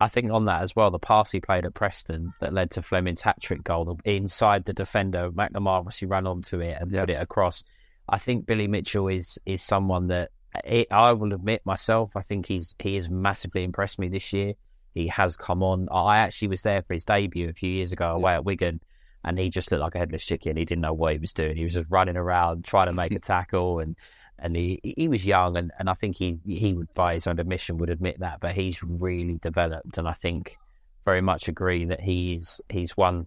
[0.00, 2.82] I think on that as well, the pass he played at Preston that led to
[2.82, 7.00] Flemming's hat trick goal the- inside the defender, McNamara obviously ran onto it and Yeah.
[7.00, 7.64] put it across.
[8.08, 10.30] I think Billy Mitchell is is someone that
[10.64, 12.16] it, I will admit myself.
[12.16, 14.54] I think he's he has massively impressed me this year.
[14.94, 15.88] He has come on.
[15.92, 18.80] I actually was there for his debut a few years ago away at Wigan,
[19.24, 20.56] and he just looked like a headless chicken.
[20.56, 21.56] He didn't know what he was doing.
[21.56, 23.96] He was just running around trying to make a tackle, and
[24.38, 27.38] and he he was young, and, and I think he he would by his own
[27.38, 28.40] admission would admit that.
[28.40, 30.56] But he's really developed, and I think
[31.04, 33.26] very much agree that he's he's one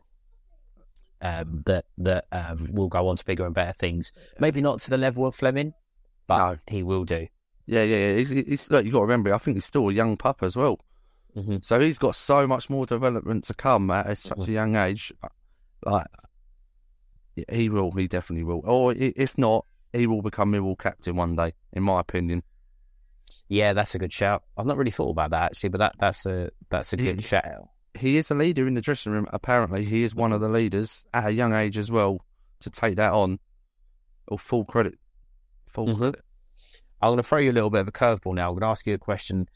[1.21, 4.13] um, that that um, will go on to bigger and better things.
[4.39, 5.73] Maybe not to the level of Flemming,
[6.27, 6.57] but No.
[6.67, 7.27] he will do.
[7.65, 8.15] Yeah, yeah, yeah.
[8.17, 10.55] He's, he's look, you got to remember, I think he's still a young pup as
[10.55, 10.79] well.
[11.35, 11.63] Mhm.
[11.63, 15.13] So he's got so much more development to come at such a young age.
[15.85, 16.07] Like
[17.35, 18.61] yeah, he will, he definitely will.
[18.65, 22.43] Or if not, he will become Millwall captain one day, in my opinion.
[23.47, 24.43] Yeah, that's a good shout.
[24.57, 27.23] I've not really thought about that actually, but that that's a that's a He- good
[27.23, 27.69] shout.
[27.93, 29.27] He is a leader in the dressing room.
[29.33, 32.25] Apparently, he is one of the leaders at a young age as well
[32.61, 33.39] to take that on.
[34.27, 34.97] Or full credit,
[35.71, 35.97] full Mhm.
[35.97, 36.21] credit.
[37.01, 38.49] I'm going to throw you a little bit of a curveball now.
[38.49, 39.47] I'm going to ask you a question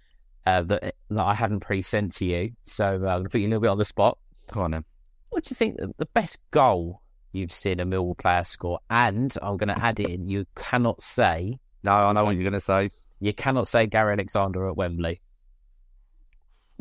[0.47, 3.47] uh, that that I hadn't pre-sent to you, so uh, I'm going to put you
[3.47, 4.17] a little bit on the spot.
[4.47, 4.85] Come on then.
[5.29, 7.01] What do you think the, the best goal
[7.31, 8.79] you've seen a Millwall player score?
[8.89, 12.53] And I'm going to add in: you cannot say No, I know what you're going
[12.53, 12.91] to say.
[13.19, 15.21] you cannot say Gary Alexander at Wembley.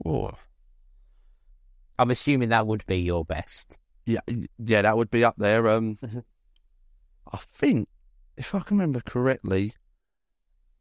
[0.05, 0.31] Oh.
[1.99, 3.79] I'm assuming that would be your best.
[4.05, 4.21] Yeah,
[4.59, 5.69] yeah, that would be up there.
[5.69, 6.25] Um, Mhm.
[7.33, 7.89] I think,
[8.37, 9.75] if I can remember correctly,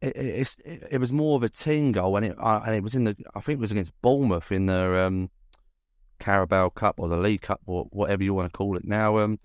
[0.00, 2.74] it, it, it's, it, it was more of a team goal, and it uh, and
[2.74, 5.30] it was in the I think it was against Bournemouth in the um,
[6.18, 8.84] Carabao Cup or the League Cup or whatever you want to call it.
[8.84, 9.38] Now, um,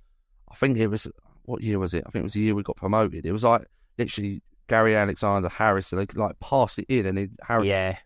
[0.52, 1.08] I think it was
[1.44, 2.04] what year was it?
[2.06, 3.26] I think it was the year we got promoted.
[3.26, 3.66] It was like
[3.98, 7.98] literally Gary Alexander Harris, they like passed it in, and it, Harris Yeah,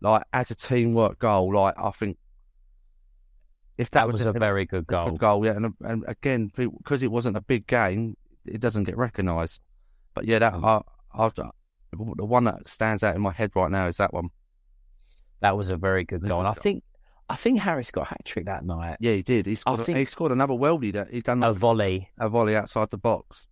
[0.00, 1.52] like as a teamwork goal.
[1.54, 2.16] Like I think
[3.76, 5.10] if that, that, was a very good goal.
[5.10, 5.52] good goal, yeah.
[5.52, 9.60] And, and again, because it wasn't a big game, it doesn't get recognised.
[10.14, 10.82] But yeah, that Mm.
[11.14, 11.30] I, I,
[11.92, 14.28] the one that stands out in my head right now is that one.
[15.40, 16.40] That was a very good goal.
[16.40, 16.82] And I think
[17.30, 18.96] I think Harris got a hat trick that night.
[19.00, 19.46] Yeah, he did.
[19.46, 19.80] He scored.
[19.80, 22.08] think- he scored another weldy that he done A a, volley.
[22.18, 23.46] a volley outside the box.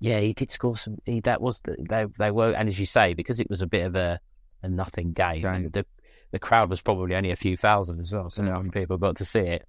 [0.00, 0.98] Yeah, he did score some.
[1.04, 3.66] He, that was the, they they were, and as you say, because it was a
[3.66, 4.20] bit of a,
[4.62, 5.42] a nothing game.
[5.42, 5.70] Game.
[5.70, 5.84] The
[6.30, 8.50] the crowd was probably only a few thousand as well, so Yeah.
[8.50, 9.66] not many people got to see it.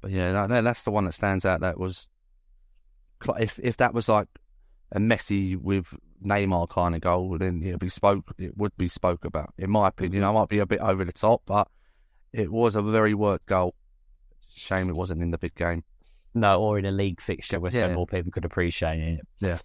[0.00, 1.60] But yeah, that- that's the one that stands out.
[1.60, 2.08] That was
[3.38, 4.28] if if that was like
[4.92, 5.94] a Messi with
[6.24, 8.32] Neymar kind of goal, then it'd be spoke.
[8.38, 10.24] It would be spoke about, in my opinion.
[10.24, 11.68] I might be a bit over the top, but
[12.32, 13.74] it was a very worked goal.
[14.52, 15.84] Shame it wasn't in the big game.
[16.34, 17.82] No, or in a league fixture where Yeah.
[17.86, 19.20] some more people could appreciate it.
[19.40, 19.58] Yeah.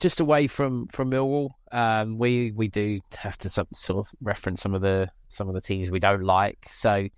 [0.00, 4.60] Just away from from Millwall, um, we we do have to some, sort of reference
[4.62, 6.66] some of the some of the teams we don't like.
[6.68, 7.08] So,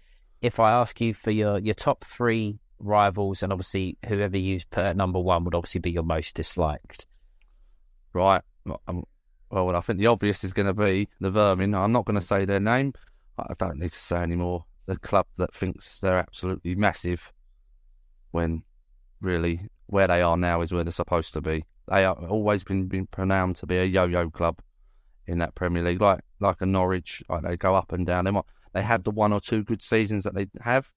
[0.43, 4.85] if I ask you for your your top three rivals, and obviously whoever you put
[4.85, 7.07] at number one would obviously be your most disliked.
[8.13, 8.43] Right.
[8.89, 9.05] Um,
[9.51, 11.75] well, I think the obvious is going to be the Vermin.
[11.75, 12.93] I'm not going to say their name.
[13.39, 14.65] I don't need to say anymore.
[14.87, 17.33] The club that thinks they're absolutely massive
[18.31, 18.63] when
[19.21, 21.65] really where they are now is where they're supposed to be.
[21.89, 24.61] They have always been, been pronounced to be a yo-yo club
[25.27, 27.23] in that Premier League, like like a Norwich.
[27.29, 28.25] Like they go up and down.
[28.25, 30.91] They might they have the one or two good seasons that they have,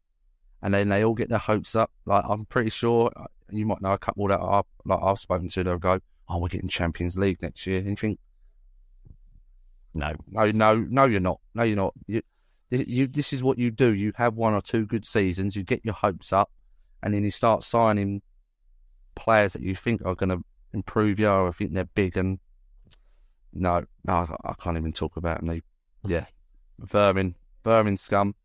[0.62, 1.92] and then they all get their hopes up.
[2.06, 5.50] Like I'm pretty sure uh, you might know a couple that I like I've spoken
[5.50, 5.64] to.
[5.64, 8.20] They'll go, "Oh, we're getting Champions League next year," and you think,
[9.96, 11.40] No, no, no, no, you're not.
[11.54, 11.94] No, you're not.
[12.08, 12.22] You,
[12.70, 13.94] you, this is what you do.
[13.94, 15.56] You have one or two good seasons.
[15.56, 16.52] You get your hopes up,
[17.02, 18.22] and then you start signing
[19.16, 20.44] players that you think are going to
[20.74, 22.18] improve you, I think they're big.
[22.18, 22.40] And
[23.54, 25.48] no, no, I, I can't even talk about them.
[25.48, 25.62] They,
[26.06, 26.26] yeah,
[26.80, 28.36] vermin, vermin scum.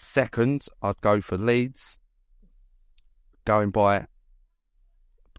[0.00, 1.98] Second, I'd go for Leeds.
[3.44, 4.06] Going by,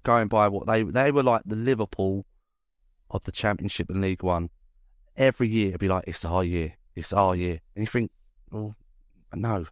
[0.03, 2.26] going by what they they were like the Liverpool
[3.12, 4.49] of the Championship and League One
[5.20, 7.60] every year it'd be like, it's our year, it's our year.
[7.76, 8.10] And you think,
[8.51, 8.76] well,
[9.36, 9.66] no,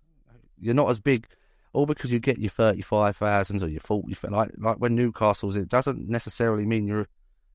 [0.59, 1.25] you're not as big.
[1.73, 4.15] all because you get your thirty five thousands or your forty.
[4.29, 7.07] Like like when Newcastle's, it doesn't necessarily mean you're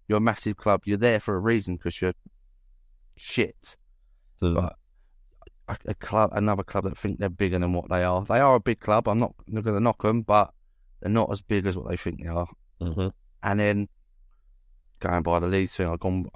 [0.08, 0.82] you're a massive club.
[0.84, 2.14] You're there for a reason because you're
[3.16, 3.76] shit.
[4.40, 4.54] Mm.
[4.54, 4.76] But
[5.86, 8.24] a, a club, another club that think they're bigger than what they are.
[8.24, 9.08] They are a big club.
[9.08, 10.52] I'm not, not going to knock them, but
[11.00, 12.48] they're not as big as what they think they are.
[12.80, 13.08] Mm-hmm.
[13.42, 13.88] And then
[15.00, 16.26] going by the Leeds thing, I've gone.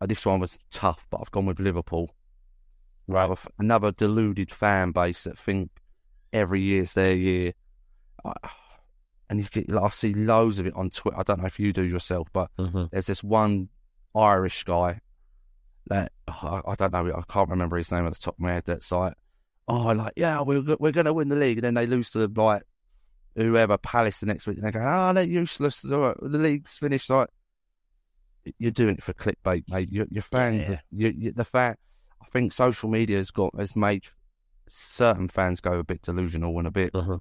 [0.00, 2.14] uh, This one was tough, but I've gone with Liverpool.
[3.06, 3.24] Right.
[3.24, 5.70] Another, another deluded fan base that think
[6.32, 7.52] every year's their year.
[8.24, 8.32] I,
[9.30, 11.18] and you get, like, I see loads of it on Twitter.
[11.18, 12.84] I don't know if you do yourself, but Mm-hmm.
[12.90, 13.68] there's this one
[14.14, 15.00] Irish guy
[15.88, 17.06] that oh, I, don't know.
[17.14, 18.64] I can't remember his name at the top of my head.
[18.66, 19.14] That's like,
[19.66, 22.26] oh, like yeah, we're we're going to win the league, and then they lose to
[22.36, 22.62] like
[23.36, 25.80] whoever Palace the next week, and they go, oh, they're useless.
[25.82, 27.10] The league's finished.
[27.10, 27.28] Like
[28.58, 29.90] you're doing it for clickbait, mate.
[29.92, 30.80] Your, your fans, Yeah.
[30.90, 31.80] you, you, the fact
[32.22, 34.04] I think social media has got has made
[34.68, 37.20] certain fans go a bit delusional and a bit Mhm.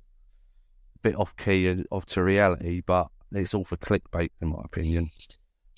[1.01, 5.09] bit off key and off to reality, but it's all for clickbait, in my opinion.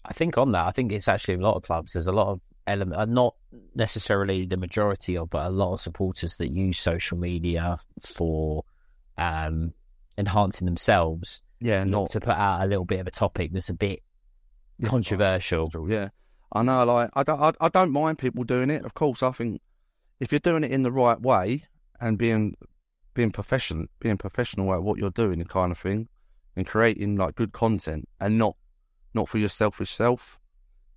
[0.05, 1.93] I think on that, I think it's actually a lot of clubs.
[1.93, 3.35] There's a lot of element, uh, not
[3.75, 8.63] necessarily the majority of, but a lot of supporters that use social media for
[9.17, 9.73] um,
[10.17, 11.41] enhancing themselves.
[11.59, 13.99] Yeah, Not to put out a little bit of a topic that's a bit
[14.85, 15.69] controversial.
[15.87, 16.09] Yeah,
[16.53, 16.85] I know.
[16.85, 18.85] Like, I don't, I, I don't mind people doing it.
[18.85, 19.61] Of course, I think
[20.19, 21.65] if you're doing it in the right way
[21.99, 22.55] and being
[23.13, 26.07] being professional, being professional at what you're doing, and kind of thing,
[26.55, 28.55] and creating like good content, and not
[29.13, 30.38] not for your selfish self.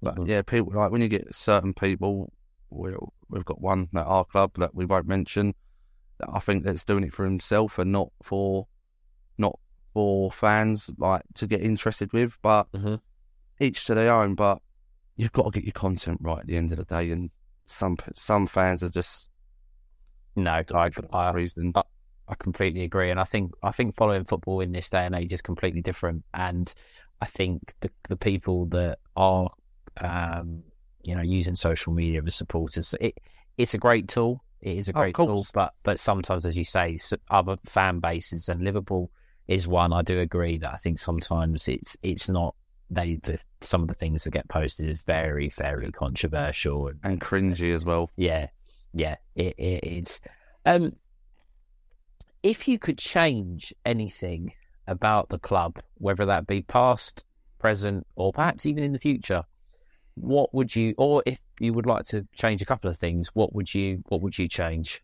[0.02, 0.28] But Mhm.
[0.28, 2.32] yeah, people like when you get certain people.
[2.70, 2.94] We,
[3.28, 5.54] we've got one at our club that we won't mention.
[6.18, 8.66] That I think that's doing it for himself and not for
[9.38, 9.58] not
[9.92, 12.38] for fans like to get interested with.
[12.42, 13.00] But Mhm.
[13.60, 14.34] each to their own.
[14.34, 14.60] But
[15.16, 17.10] you've got to get your content right at the end of the day.
[17.10, 17.30] And
[17.66, 19.28] some some fans are just
[20.34, 21.30] No, I, I.
[21.74, 21.82] I-
[22.28, 25.32] I completely agree, and I think I think following football in this day and age
[25.34, 26.24] is completely different.
[26.32, 26.72] And
[27.20, 29.50] I think the the people that are,
[30.00, 30.62] um,
[31.02, 33.18] you know, using social media as supporters, it
[33.58, 34.42] it's a great tool.
[34.60, 36.98] It is a Oh, great tool, but but sometimes, as you say,
[37.30, 39.10] other fan bases and Liverpool
[39.48, 39.92] is one.
[39.92, 42.54] I do agree that I think sometimes it's it's not.
[42.90, 47.20] They the, some of the things that get posted is very very controversial and and
[47.20, 48.10] cringy as well.
[48.16, 48.48] yeah,
[48.92, 50.20] yeah, it, it is.
[50.66, 50.96] Um,
[52.42, 54.52] if you could change anything
[54.86, 57.24] about the club, whether that be past,
[57.58, 59.44] present, or perhaps even in the future,
[60.14, 60.94] what would you?
[60.98, 64.02] Or if you would like to change a couple of things, what would you?
[64.08, 65.02] What would you change?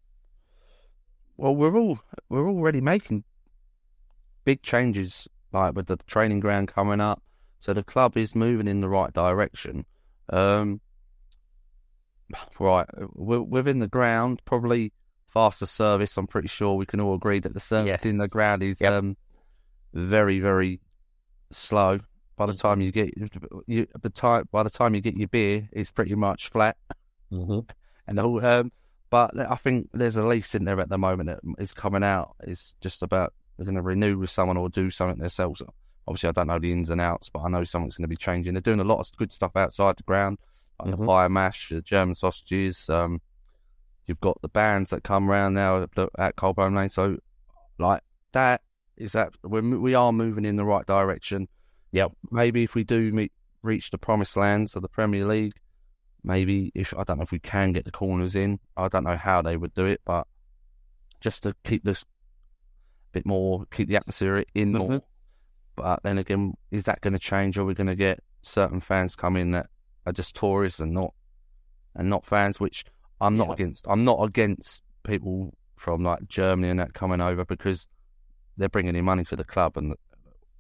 [1.37, 3.25] Well, we're all we're already making
[4.45, 7.23] big changes, like with the training ground coming up.
[7.61, 9.85] So the club is moving in the right direction.
[10.31, 10.81] Um,
[12.59, 14.93] right, we're within the ground, probably
[15.29, 16.17] faster service.
[16.17, 18.93] I'm pretty sure we can all agree that the service in the ground is Yep.
[18.93, 19.17] um,
[19.93, 20.81] very, very
[21.51, 22.01] slow.
[22.39, 23.11] By the time you get
[23.67, 26.77] you, the time by the time you get your beer, it's pretty much flat
[27.33, 27.59] Mm-hmm.
[28.07, 28.45] and the whole.
[28.45, 28.73] Um,
[29.11, 32.37] but I think there's a lease in there at the moment that is coming out.
[32.43, 35.63] It's just about they're going to renew with someone or do something themselves.
[36.07, 38.17] Obviously, I don't know the ins and outs, but I know something's going to be
[38.17, 38.55] changing.
[38.55, 40.39] They're doing a lot of good stuff outside the ground,
[40.83, 41.25] like Mhm.
[41.25, 42.89] the mash, the German sausages.
[42.89, 43.21] Um,
[44.07, 46.89] you've got the bands that come around now at, Coldblow Lane.
[46.89, 47.19] So,
[47.79, 48.63] like that
[48.97, 51.49] is that we're, we are moving in the right direction.
[51.93, 52.13] Yep.
[52.31, 53.33] Maybe if we do meet,
[53.63, 55.55] reach the promised lands of the Premier League,
[56.23, 58.61] maybe if I don't know if we can get the corners in.
[58.77, 60.27] I don't know how they would do it, but
[61.21, 62.05] just to keep this
[63.13, 64.89] bit more, keep the atmosphere in more.
[64.89, 65.03] Mhm.
[65.77, 67.57] But then again, is that going to change?
[67.57, 69.69] Are we going to get certain fans come in that
[70.07, 71.15] are just tourists and not
[71.95, 72.61] and not fans?
[72.61, 72.85] Which
[73.21, 73.55] I'm not Yeah.
[73.55, 73.87] against.
[73.89, 77.87] I'm not against people from like Germany and that coming over because
[78.57, 79.95] they're bringing in money to the club, and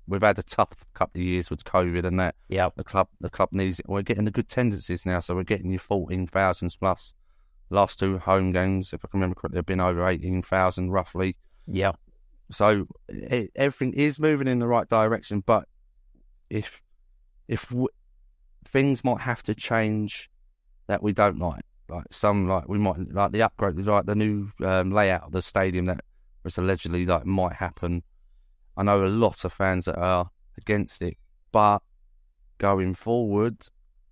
[0.08, 3.30] we've had a tough couple of years with COVID and that Yeah, the club the
[3.30, 3.86] club needs it.
[3.88, 7.14] We're getting the good tendencies now, so we're getting your fourteen thousands plus.
[7.70, 11.36] Last two home games, if I can remember correctly, have been over eighteen thousand roughly.
[11.66, 11.92] Yeah.
[12.50, 15.68] So it, everything is moving in the right direction, but
[16.48, 16.80] if
[17.46, 17.88] if w-
[18.64, 20.30] things might have to change
[20.86, 24.50] that we don't like, like some like we might like the upgrade, like the new
[24.64, 26.00] um, layout of the stadium that
[26.44, 28.02] was allegedly like might happen.
[28.78, 31.16] I know a lot of fans that are against it,
[31.52, 31.80] but
[32.58, 33.56] going forward,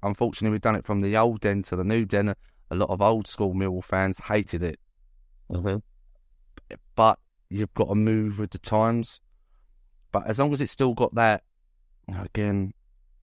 [0.02, 2.34] unfortunately, we've done it from the old den to the new den.
[2.70, 4.80] A lot of old school Millwall fans hated it,
[5.50, 5.76] Mm-hmm.
[6.96, 9.20] but you've got to move with the times.
[10.10, 11.44] But as long as it's still got that,
[12.08, 12.72] again,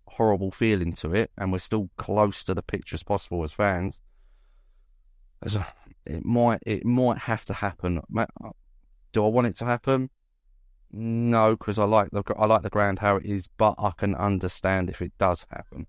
[0.07, 4.01] horrible feeling to it, and we're still close to the pitch as possible as fans,
[5.41, 5.67] as a-
[6.05, 7.99] it might it might have to happen.
[9.11, 10.09] Do I want it to happen?
[10.95, 14.13] No, because I like the I like the ground how it is, but I can
[14.13, 15.87] understand if it does happen.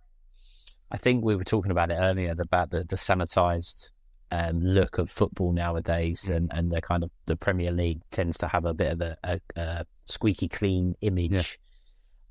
[0.90, 3.90] I think we were talking about it earlier about the the sanitized
[4.30, 8.48] um, look of football nowadays, and, and the kind of the Premier League tends to
[8.48, 11.32] have a bit of a, a, a squeaky clean image.
[11.32, 11.42] Yeah.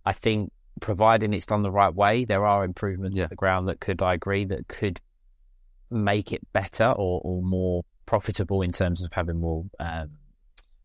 [0.06, 0.52] I think,
[0.82, 3.26] providing it's done the right way, there are improvements Yeah.
[3.26, 5.00] at the ground that could, I agree, that could
[5.92, 10.10] make it better or, or more profitable in terms of having more um,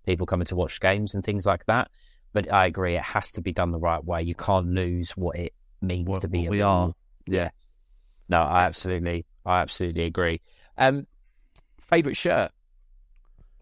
[0.09, 1.91] people coming to watch games and things like that.
[2.33, 4.23] But I agree, it has to be done the right way.
[4.23, 5.53] You can't lose what it
[5.83, 6.41] means What- to be.
[6.41, 6.93] what a we are.
[7.27, 7.51] Yeah.
[8.29, 10.41] No, I absolutely, I absolutely agree.
[10.77, 11.07] Um,
[11.81, 12.51] favorite shirt.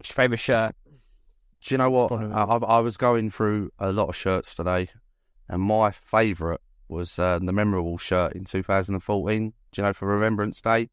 [0.03, 0.75] Favorite shirt?
[1.61, 2.11] Do you know what?
[2.11, 4.89] I, I I was going through a lot of shirts today,
[5.49, 9.53] and my favourite was uh, the memorable shirt in 2014.
[9.71, 10.89] Do you know for Remembrance Day?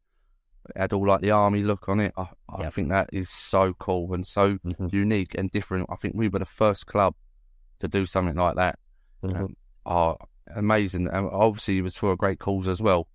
[0.69, 2.13] It had all like the army look on it.
[2.17, 2.73] I, I Yep.
[2.73, 4.91] think that is so cool and so Mhm.
[4.91, 5.87] unique and different.
[5.89, 7.13] I think we were the first club
[7.79, 8.79] to do something like that.
[9.23, 9.53] Mhm.
[9.85, 10.17] Oh,
[10.55, 11.07] amazing!
[11.07, 13.07] And obviously, it was for a great cause as well.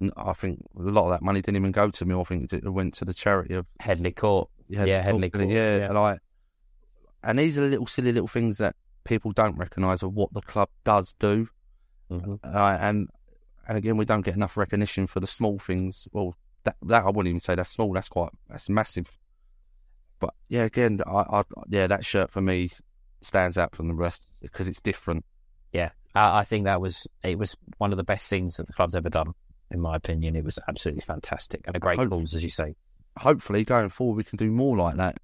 [0.00, 2.14] And I think a lot of that money didn't even go to me.
[2.14, 4.48] I think it went to the charity of Headley Court.
[4.68, 5.88] yeah, Yeah, Headley Court, yeah, yeah.
[5.88, 6.18] and I,
[7.22, 10.42] and these are the little silly little things that people don't recognise of what the
[10.42, 11.48] club does do,
[12.10, 12.38] Mhm.
[12.44, 13.08] uh, and
[13.66, 16.06] and again we don't get enough recognition for the small things.
[16.12, 16.36] Well,
[16.68, 17.92] that that I wouldn't even say that's small.
[17.92, 19.10] That's quite that's massive.
[20.20, 22.70] But yeah, again, I, I yeah that shirt for me
[23.20, 25.24] stands out from the rest because it's different.
[25.72, 28.72] Yeah, I, I think that was it was one of the best things that the
[28.72, 29.34] club's ever done,
[29.70, 30.36] in my opinion.
[30.36, 32.74] It was absolutely fantastic and a great Hope- cause, as you say.
[33.18, 35.18] Hopefully, going forward, we can do more like that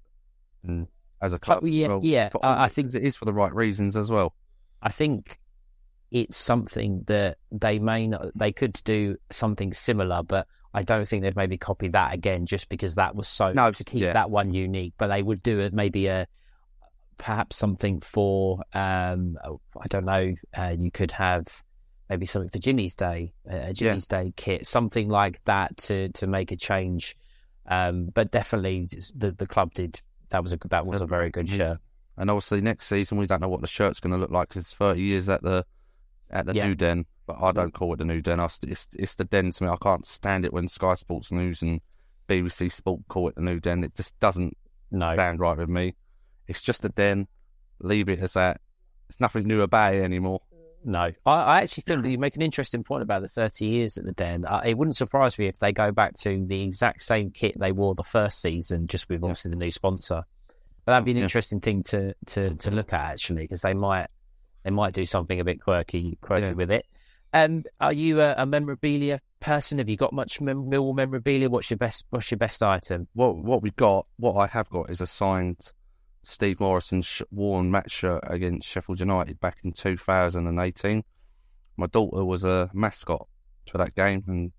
[0.67, 0.87] Mm.
[1.21, 1.59] as a club.
[1.63, 1.99] Oh, yeah, well.
[2.03, 4.33] yeah, I- I think- it is for the right reasons as well.
[4.81, 5.39] I think
[6.11, 11.23] it's something that they may not, they could do something similar, but I don't think
[11.23, 14.13] they'd maybe copy that again just because that was so No, to keep yeah.
[14.13, 14.93] that one unique.
[14.97, 16.27] But they would do it maybe a
[17.17, 19.37] perhaps something for um
[19.81, 20.33] I don't know.
[20.57, 21.63] Uh, you could have
[22.09, 26.51] maybe something for Ginny's Day, a Ginny's Day kit, something like that to to make
[26.51, 27.15] a change.
[27.67, 30.01] Um, but definitely the the club did.
[30.29, 31.57] That was a that was a very good Yeah.
[31.57, 31.77] shirt.
[32.17, 34.63] And obviously next season we don't know what the shirt's going to look like because
[34.63, 35.65] it's 30 years at the
[36.29, 36.67] at the Yeah.
[36.67, 37.05] new den.
[37.27, 38.39] But I don't call it the new den.
[38.39, 39.69] I, it's it's the den to me.
[39.69, 41.81] I can't stand it when Sky Sports News and
[42.27, 43.83] BBC Sport call it the new den.
[43.83, 44.55] It just doesn't
[44.91, 45.95] No, stand right with me.
[46.47, 47.27] It's just a den.
[47.79, 48.61] Leave it as that.
[49.07, 50.41] There's nothing new about it anymore.
[50.87, 53.97] No, I, I actually think that you make an interesting point about the 30 years
[53.97, 54.45] at the Den.
[54.45, 57.71] Uh, it wouldn't surprise me if they go back to the exact same kit they
[57.71, 60.21] wore the first season, just with obviously the new sponsor.
[60.85, 61.23] But that'd be an Yeah.
[61.23, 64.07] interesting thing to, to, to look at actually, because they might
[64.63, 66.53] they might do something a bit quirky quirky Yeah.
[66.53, 66.85] with it.
[67.35, 69.79] Um, are you a, a memorabilia person?
[69.79, 71.49] Have you got much mem- memorabilia?
[71.49, 73.09] What's your best What's your best item?
[73.13, 75.73] What what we got, what I have got, is a signed
[76.23, 81.03] Steve Morison sh- worn match shirt against Sheffield United back in 2018.
[81.75, 83.27] My daughter was a mascot
[83.69, 84.53] for that game, and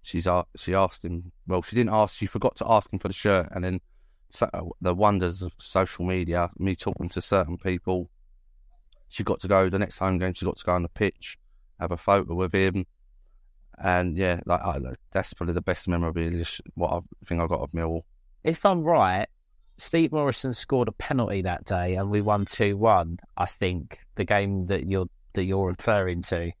[0.00, 1.32] she's a- she asked him.
[1.48, 2.16] Well, she didn't ask.
[2.16, 3.80] She forgot to ask him for the shirt, and then
[4.30, 4.48] so,
[4.80, 8.08] the wonders of social media, me talking to certain people.
[9.08, 10.34] She got to go the next home game.
[10.34, 11.36] She got to go on the pitch,
[11.82, 12.86] have a photo with him,
[13.82, 14.78] and yeah, like I,
[15.12, 18.04] that's probably the best memorabilia what I think I got of Mill.
[18.44, 19.28] If I'm right,
[19.78, 23.18] Steve Morison scored a penalty that day, and we won two one.
[23.36, 26.52] I think the game that you're that you're referring to.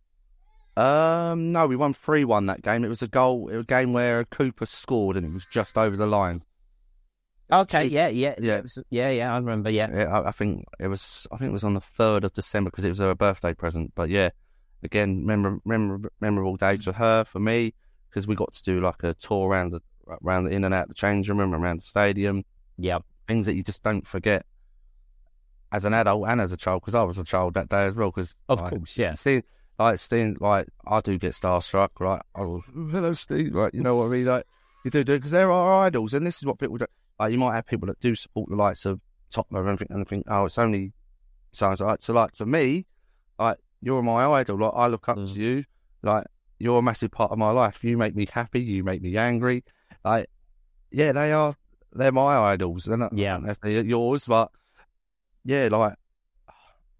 [0.76, 2.84] Um, no, we won three one that game.
[2.84, 3.48] It was a goal.
[3.48, 6.42] It was a game where Cooper scored, and it was just over the line.
[7.52, 8.60] Okay, yeah, yeah, Yeah.
[8.60, 9.30] was- yeah, yeah.
[9.34, 9.68] I remember.
[9.68, 11.26] Yeah, Yeah, I, I think it was.
[11.30, 13.92] I think it was on the third of December because it was her birthday present.
[13.94, 14.30] But yeah,
[14.82, 17.74] again, memor- memor- memorable day for her, for me,
[18.08, 19.80] because we got to do like a tour around the
[20.22, 22.44] around the in and out the change room, and around the stadium.
[22.76, 22.98] yeah.
[23.28, 24.44] Things that you just don't forget
[25.70, 26.82] as an adult and as a child.
[26.82, 28.10] Because I was a child that day as well.
[28.10, 29.12] Because Of course, yeah.
[29.12, 29.44] Seeing,
[29.78, 31.90] like seeing, like I do get starstruck.
[32.00, 33.54] Right, oh, hello, Steve.
[33.54, 34.26] Right, you know what I mean?
[34.26, 34.44] Like
[34.84, 36.86] you do do because there are idols, and this is what people do.
[37.18, 40.06] Like you might have people that do support the likes of Tottenham and think, and
[40.06, 40.92] think, oh, it's only
[41.52, 42.12] sounds like so.
[42.12, 42.86] Like to me,
[43.38, 44.58] like you're my idol.
[44.58, 45.34] Like I look up Mm.
[45.34, 45.64] to you.
[46.02, 46.24] Like
[46.58, 47.82] you're a massive part of my life.
[47.84, 48.60] You make me happy.
[48.60, 49.64] You make me angry.
[50.04, 50.26] Like
[50.90, 51.54] yeah, they are.
[51.92, 52.84] They're my idols.
[52.84, 53.36] They're not Yeah.
[53.38, 54.50] necessarily yours, but
[55.44, 55.94] yeah, like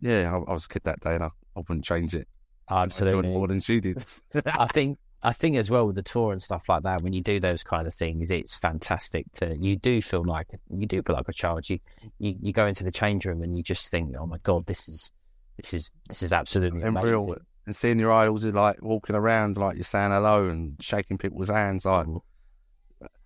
[0.01, 2.23] yeah, I, I was a kid that day, and I, I wouldn't change it.
[2.23, 2.29] It
[2.69, 3.29] Absolutely.
[3.31, 4.03] more than she did.
[4.47, 7.23] I think I think as well with the tour and stuff like that, when you
[7.23, 11.15] do those kind of things, it's fantastic to you do feel like you do feel
[11.17, 11.69] like a child.
[11.71, 11.79] You
[12.19, 14.89] you, you go into the change room and you just think, oh my god, this
[14.89, 15.13] is
[15.57, 17.11] this is this is absolutely and amazing.
[17.11, 17.37] real
[17.67, 21.49] and seeing your idols is like walking around like you're saying hello and shaking people's
[21.49, 22.07] hands like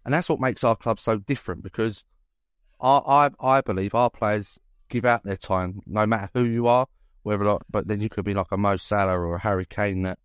[0.04, 2.04] and that's what makes our club so different because
[2.80, 4.58] our, I I believe our players
[4.88, 6.86] give out their time, no matter who you are.
[7.22, 10.02] Whether like, but then you could be like a Mo Salah or a Harry Kane
[10.02, 10.18] that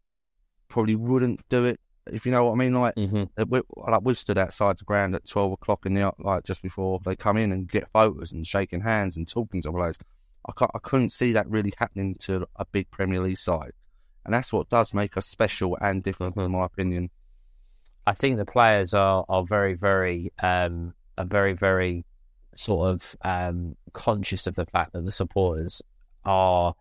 [0.67, 1.79] probably wouldn't do it
[2.11, 2.75] if you know what I mean.
[2.75, 3.43] Like, Mm-hmm.
[3.49, 6.99] we, like we've stood outside the ground at twelve o'clock in the like just before
[7.03, 9.97] they come in and get photos and shaking hands and talking to players.
[10.59, 13.73] I I couldn't see that really happening to a big Premier League side,
[14.25, 17.09] and that's what does make us special and different, in my opinion.
[18.05, 22.05] I think the players are are very very um are very very
[22.55, 25.81] sort of um conscious of the fact that the supporters
[26.25, 26.73] are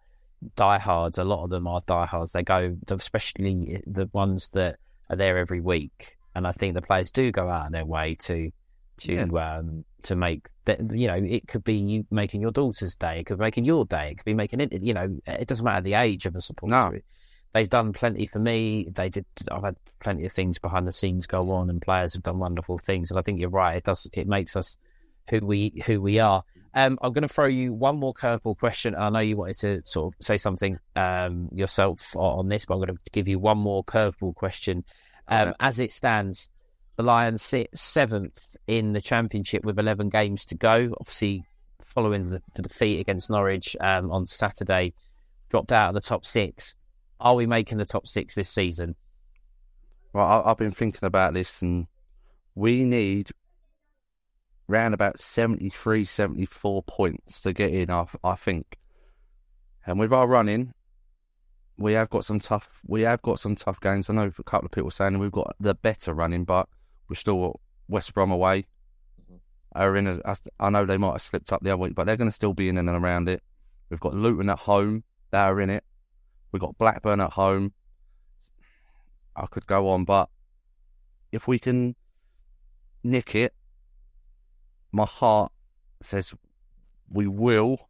[0.56, 1.18] diehards.
[1.18, 2.32] A lot of them are diehards.
[2.32, 4.76] They go, especially the ones that
[5.08, 8.14] are there every week, and I think the players do go out of their way
[8.20, 8.50] to
[8.98, 13.20] to um to make that you know it could be you making your daughter's day,
[13.20, 14.72] it could be making your day, it could be making it.
[14.82, 16.70] You know, it doesn't matter the age of the supporter.
[16.70, 16.92] No.
[17.52, 18.88] They've done plenty for me.
[18.94, 19.26] They did.
[19.50, 22.78] I've had plenty of things behind the scenes go on, and players have done wonderful
[22.78, 23.10] things.
[23.10, 23.76] And I think you're right.
[23.76, 24.08] It does.
[24.12, 24.78] It makes us
[25.28, 26.44] who we who we are.
[26.74, 28.94] Um, I'm going to throw you one more curveball question.
[28.94, 32.74] I know you wanted to sort of say something um, yourself on on this, but
[32.74, 34.84] I'm going to give you one more curveball question.
[35.26, 36.50] Um, As it stands,
[37.00, 40.94] the Lions sit seventh in the championship with 11 games to go.
[41.00, 41.42] Obviously,
[41.82, 44.92] following the, the defeat against Norwich um, on Saturday,
[45.48, 46.74] dropped out of the top six.
[47.18, 48.96] Are we making the top six this season?
[50.12, 51.86] Well, I've been thinking about this, and
[52.54, 53.30] we need
[54.68, 57.90] round about 73, 74 points to get in.
[57.90, 58.76] I, I think,
[59.86, 60.74] and with our running,
[61.78, 62.68] we have got some tough.
[62.86, 64.10] We have got some tough games.
[64.10, 66.68] I know a couple of people saying we've got the better running, but
[67.10, 68.66] we're still West Brom away.
[69.20, 69.36] Mm-hmm.
[69.72, 72.16] Are in a, I know they might have slipped up the other week, but they're
[72.16, 73.42] going to still be in and around it.
[73.90, 75.84] We've got Luton at home; they are in it.
[76.52, 77.72] We've got Blackburn at home.
[79.36, 80.28] I could go on, but
[81.32, 81.96] if we can
[83.02, 83.54] nick it,
[84.92, 85.52] my heart
[86.00, 86.34] says
[87.08, 87.88] we will.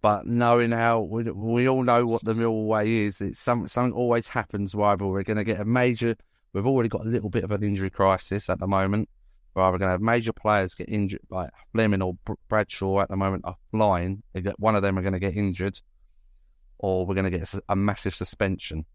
[0.00, 3.92] But knowing how we, we all know what the Mill way is, it's some, something
[3.92, 4.74] always happens.
[4.74, 6.16] Either we're going to get a major,
[6.52, 9.08] we've already got a little bit of an injury crisis at the moment.
[9.54, 12.16] We're either going to have major players get injured, like Flemming or
[12.48, 14.22] Bradshaw at the moment are flying.
[14.32, 15.78] They One of them are going to get injured,
[16.78, 18.86] or we're going to get a massive suspension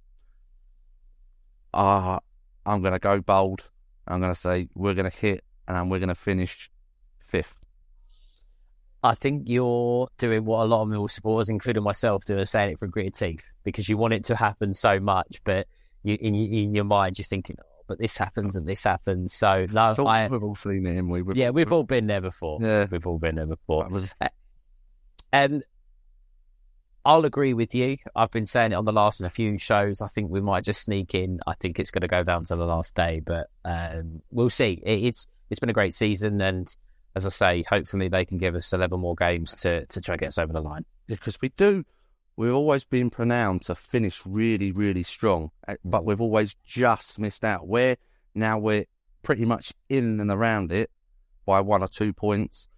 [1.78, 2.20] uh,
[2.66, 3.64] I'm going to go bold.
[4.08, 6.70] I'm going to say we're going to hit and we're going to finish
[7.20, 7.56] fifth.
[9.04, 12.72] I think you're doing what a lot of Mill supporters, including myself, do, is saying
[12.72, 15.68] it for gritted teeth because you want it to happen so much, but
[16.08, 19.34] you, in, in your mind, you're thinking, oh, but this happens and this happens.
[19.34, 21.22] So, no, So I, we've all seen it, we?
[21.22, 22.60] We've- yeah, we've all been there before.
[22.62, 22.86] Yeah.
[22.90, 23.88] We've all been there before.
[23.90, 24.10] Was-
[25.34, 25.62] Um,
[27.06, 27.98] I'll agree with you.
[28.16, 30.02] I've been saying it on the last few shows.
[30.02, 31.40] I think we might just sneak in.
[31.48, 34.82] I think it's going to go down to the last day, but um, we'll see.
[34.86, 36.68] It, it's it's been a great season, and
[37.16, 40.20] as I say, hopefully they can give us eleven more games to to try and
[40.20, 40.84] get us over the line.
[41.08, 41.86] because we do.
[42.38, 47.44] We've always been pronounced to finish really, really strong, uh, but we've always just missed
[47.44, 47.68] out.
[47.68, 47.98] Where
[48.36, 48.86] now we're
[49.24, 50.92] pretty much in and around it
[51.48, 52.70] by one or two points.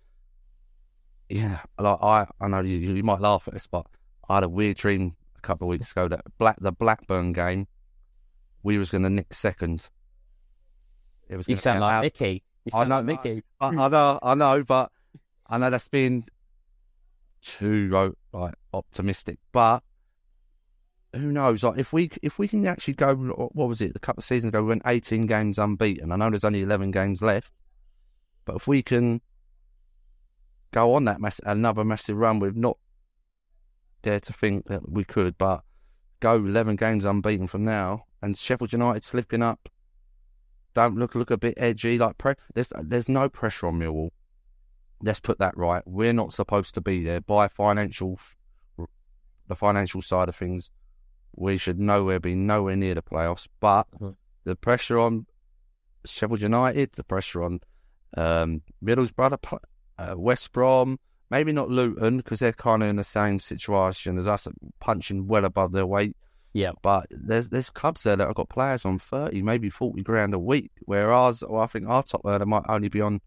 [1.28, 3.86] Yeah, like I, I know you, you might laugh at this, but
[4.30, 7.68] I had a weird dream a couple of weeks ago that black the Blackburn game,
[8.64, 9.90] we was going to nick second.
[11.28, 11.50] It was.
[11.50, 12.44] You sound like out- Mickey.
[12.64, 13.44] You I know, like Mickey.
[13.60, 14.92] I, I know, I know, but
[15.48, 16.24] I know that's been
[17.42, 19.40] too like optimistic.
[19.52, 19.84] But
[21.14, 21.64] who knows?
[21.64, 23.94] Like if we if we can actually go, what was it?
[23.96, 26.12] A couple of seasons ago, we went eighteen games unbeaten.
[26.12, 27.52] I know there's only eleven games left,
[28.46, 29.22] but if we can
[30.72, 32.78] go on that mass, another massive run, we've not
[34.02, 35.62] dared to think that we could, but
[36.20, 39.70] go eleven games unbeaten from now, and Sheffield United slipping up
[40.74, 41.98] don't look look a bit edgy.
[41.98, 44.10] Like pre- there's there's no pressure on Millwall.
[45.02, 45.82] Let's put that right.
[45.86, 48.20] We're not supposed to be there by financial,
[49.50, 50.70] the financial side of things.
[51.36, 53.48] We should nowhere be nowhere near the playoffs.
[53.60, 54.16] But Mhm.
[54.46, 55.26] the pressure on
[56.06, 57.60] Sheffield United, the pressure on
[58.18, 59.60] um, Middlesbrough,
[60.00, 60.98] uh, West Brom,
[61.30, 64.48] maybe not Luton because they're kind of in the same situation as us,
[64.80, 66.16] punching well above their weight.
[66.54, 66.72] Yeah.
[66.82, 70.40] But there's there's clubs there that have got players on thirty, maybe forty grand a
[70.40, 73.22] week, whereas well, I think our top earner might only be on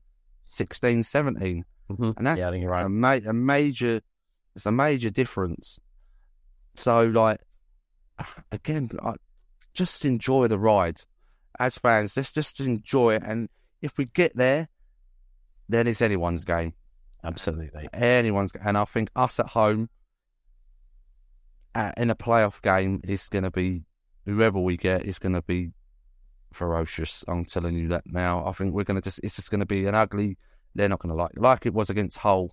[0.44, 1.64] 16, 17.
[1.88, 2.16] Mhm.
[2.16, 2.84] and that's, Yeah, I think you're right.
[2.86, 4.00] a, ma- a major,
[4.56, 5.78] it's a major difference.
[6.74, 7.40] So like,
[8.52, 9.20] again, like,
[9.74, 11.00] just enjoy the ride
[11.58, 12.16] as fans.
[12.16, 13.48] Let's just enjoy it, and
[13.80, 14.68] if we get there,
[15.68, 16.74] then it's anyone's game
[17.24, 17.88] Absolutely.
[17.92, 19.88] anyone's and I think us at home
[21.74, 23.84] uh, in a playoff game is going to be
[24.26, 25.70] whoever we get is going to be
[26.52, 27.24] ferocious.
[27.28, 28.44] I'm telling you that now.
[28.46, 30.36] I think we're going to just it's just going to be an ugly.
[30.74, 32.52] They're not going to like like it was against Hull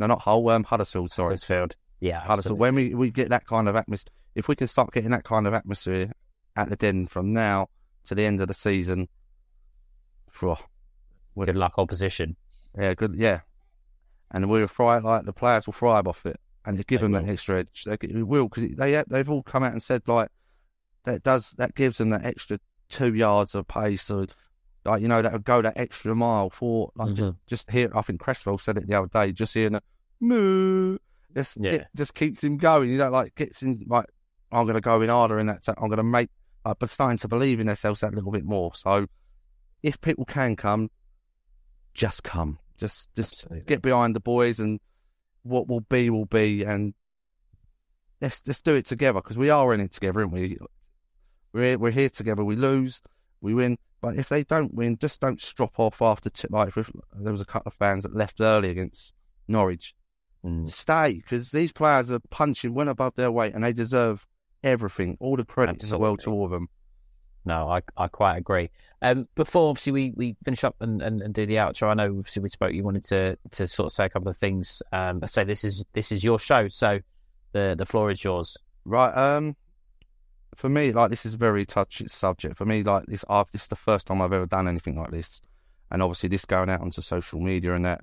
[0.00, 1.10] no, not Hull, um, Huddersfield.
[1.10, 1.76] Sorry, Huddersfield.
[2.00, 2.60] Yeah, absolutely.
[2.60, 5.46] When we, we get that kind of atmosphere, if we can start getting that kind
[5.46, 6.12] of atmosphere
[6.56, 7.68] at the Den from now
[8.04, 9.08] to the end of the season,
[10.30, 10.56] phew,
[11.38, 12.36] good luck opposition.
[12.78, 13.40] yeah, good, yeah.
[14.30, 17.12] And we'll thrive like the players will thrive off it, and you give They them
[17.12, 17.84] that extra edge.
[17.84, 20.28] They it will because they they've all come out and said like
[21.04, 24.28] that does that gives them that extra two yards of pace, or
[24.84, 27.38] like you know that would go that extra mile for like just mm-hmm.
[27.48, 27.90] just here.
[27.92, 29.32] I think Cresswell said it the other day.
[29.32, 29.82] Just hearing a
[30.20, 30.98] moo,
[31.34, 31.72] just Yeah.
[31.72, 32.90] it just keeps him going.
[32.90, 34.06] You know, like gets him like
[34.52, 35.62] I'm going to go in harder in that.
[35.68, 36.28] i I'm going to make,
[36.64, 38.74] like, but starting to believe in themselves that little bit more.
[38.74, 39.06] So
[39.82, 40.90] if people can come,
[41.94, 42.58] just come.
[42.78, 43.66] Just just Absolutely.
[43.66, 44.80] get behind the boys and
[45.42, 46.94] what will be will be and
[48.20, 50.58] let's just do it together because we are in it together, aren't we?
[51.52, 52.44] We're we're here together.
[52.44, 53.02] We lose,
[53.40, 56.30] we win, but if they don't win, just don't strop off after.
[56.30, 59.14] T- like if there was a couple of fans that left early against
[59.48, 59.94] Norwich,
[60.66, 64.26] stay because these players are punching well above their weight and they deserve
[64.62, 66.68] everything, all the credit in the world to all of them.
[67.44, 68.70] No, I, I quite agree.
[69.02, 72.18] Um, before obviously we, we finish up and, and, and do the outro, I know
[72.18, 72.72] obviously we spoke.
[72.72, 74.82] You wanted to, to sort of say a couple of things.
[74.92, 77.00] Um, but say this is this is your show, so
[77.52, 78.56] the the floor is yours.
[78.84, 79.12] Right.
[79.12, 79.56] Um,
[80.54, 82.58] for me, like this is a very touchy subject.
[82.58, 85.10] For me, like this, I've this is the first time I've ever done anything like
[85.10, 85.40] this,
[85.90, 88.02] and obviously this going out onto social media and that,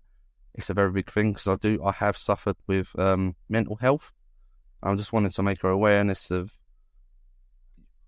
[0.58, 4.12] it's a very big thing because I do, I have suffered with um mental health.
[4.84, 6.52] I just wanted to make her awareness of.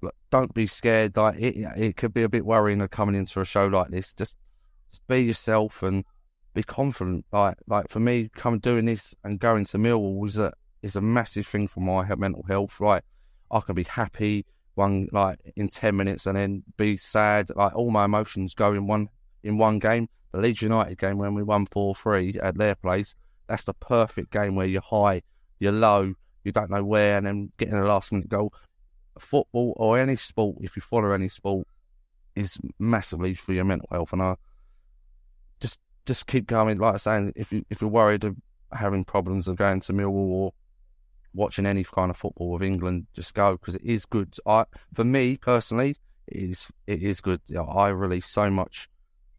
[0.02, 1.16] Like, don't be scared.
[1.16, 4.14] Like it, it could be a bit worrying of coming into a show like this.
[4.14, 4.38] Just,
[4.92, 6.06] just be yourself and
[6.54, 7.26] be confident.
[7.32, 11.02] Like, like for me, come doing this and going to Millwall was a is a
[11.02, 12.80] massive thing for my mental health.
[12.80, 13.04] Right,
[13.52, 14.46] I can be happy
[14.76, 17.52] one like in ten minutes and then be sad.
[17.56, 19.10] Like all my emotions go in one
[19.44, 20.10] in one game.
[20.32, 23.16] The Leeds United game when we won four three at their place.
[23.48, 25.24] That's the perfect game where you're high,
[25.60, 26.14] you're low,
[26.44, 28.54] you don't know where, and then getting a last minute goal.
[29.18, 31.68] Football or any sport, if you follow any sport,
[32.36, 34.14] is massively for your mental health.
[34.14, 34.36] And I
[35.60, 36.78] just just keep going.
[36.78, 38.36] Like I was saying, if you if you're worried of
[38.72, 40.54] having problems of going to Millwall or
[41.34, 44.36] watching any kind of football with England, just go because it is good.
[44.46, 45.96] I, for me personally,
[46.28, 47.42] it is it is good.
[47.58, 48.90] I release so much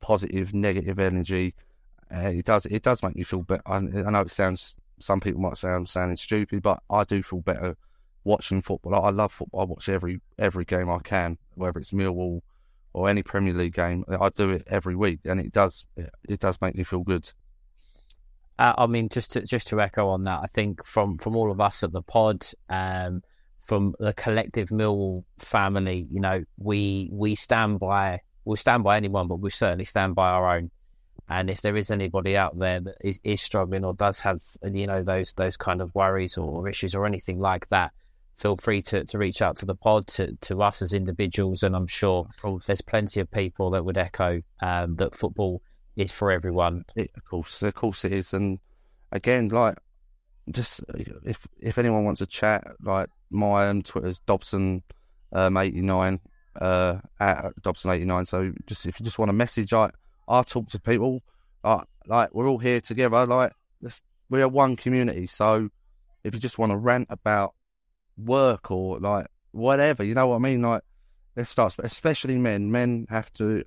[0.00, 1.54] positive, negative energy.
[2.14, 3.62] Uh, it does it does make me feel better.
[3.66, 7.40] I, I know it sounds some people might I'm sounding stupid, but I do feel
[7.40, 7.76] better
[8.24, 8.94] watching football.
[8.94, 9.60] I, I love football.
[9.60, 12.42] I watch every every game I can, whether it's Millwall
[12.92, 14.04] or any Premier League game.
[14.08, 17.32] I do it every week, and it does it, it does make me feel good.
[18.58, 21.50] Uh, I mean, just to just to echo on that, I think from from all
[21.50, 23.22] of us at the pod, um,
[23.58, 29.28] from the collective Millwall family, you know, we we stand by we'll stand by anyone,
[29.28, 30.70] but we certainly stand by our own.
[31.28, 34.86] And if there is anybody out there that is, is struggling or does have you
[34.86, 37.92] know those those kind of worries or issues or anything like that,
[38.34, 41.62] feel free to, to reach out to the pod to, to us as individuals.
[41.62, 42.26] And I'm sure
[42.66, 45.62] there's plenty of people that would echo um, that football
[45.96, 46.84] is for everyone.
[46.96, 48.32] It, of course, of course it is.
[48.32, 48.58] And
[49.12, 49.76] again, like,
[50.50, 50.80] just
[51.24, 54.82] if if anyone wants to chat, like my um, Twitter's Dobson
[55.32, 56.18] um, eighty nine
[56.60, 58.26] uh, at Dobson eighty nine.
[58.26, 59.90] So just if you just want to message, I
[60.28, 61.22] I talk to people.
[61.62, 63.26] Like, like we're all here together.
[63.26, 65.26] Like let's, we're one community.
[65.26, 65.68] So
[66.24, 67.54] if you just want to rant about
[68.16, 70.62] work or like whatever, you know what I mean.
[70.62, 70.82] Like
[71.36, 72.70] let's start, especially men.
[72.70, 73.64] Men have to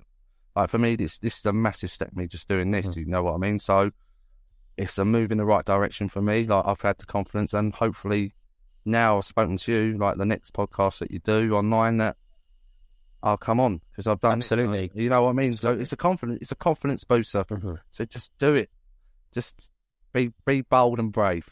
[0.56, 2.10] like for me, this this is a massive step.
[2.14, 3.58] Me just doing this, you know what I mean.
[3.58, 3.90] So
[4.76, 6.44] it's a move in the right direction for me.
[6.44, 8.34] Like I've had the confidence, and hopefully
[8.84, 9.98] now I've spoken to you.
[9.98, 12.16] Like the next podcast that you do online, that
[13.24, 14.90] I'll come on because I've done Absolutely.
[14.94, 15.56] you know what I mean.
[15.56, 17.44] So it's a confidence, it's a confidence booster.
[17.90, 18.68] So just do it.
[19.32, 19.70] Just
[20.12, 21.48] be be bold and brave.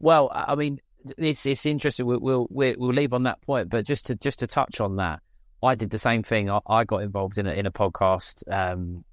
[0.00, 0.80] Well, I mean,
[1.16, 2.04] it's it's interesting.
[2.04, 4.96] We'll we'll we'll we'll leave on that point, but just to just to touch on
[4.96, 5.20] that,
[5.62, 6.50] I did the same thing.
[6.50, 9.04] I, I got involved in a in a podcast um,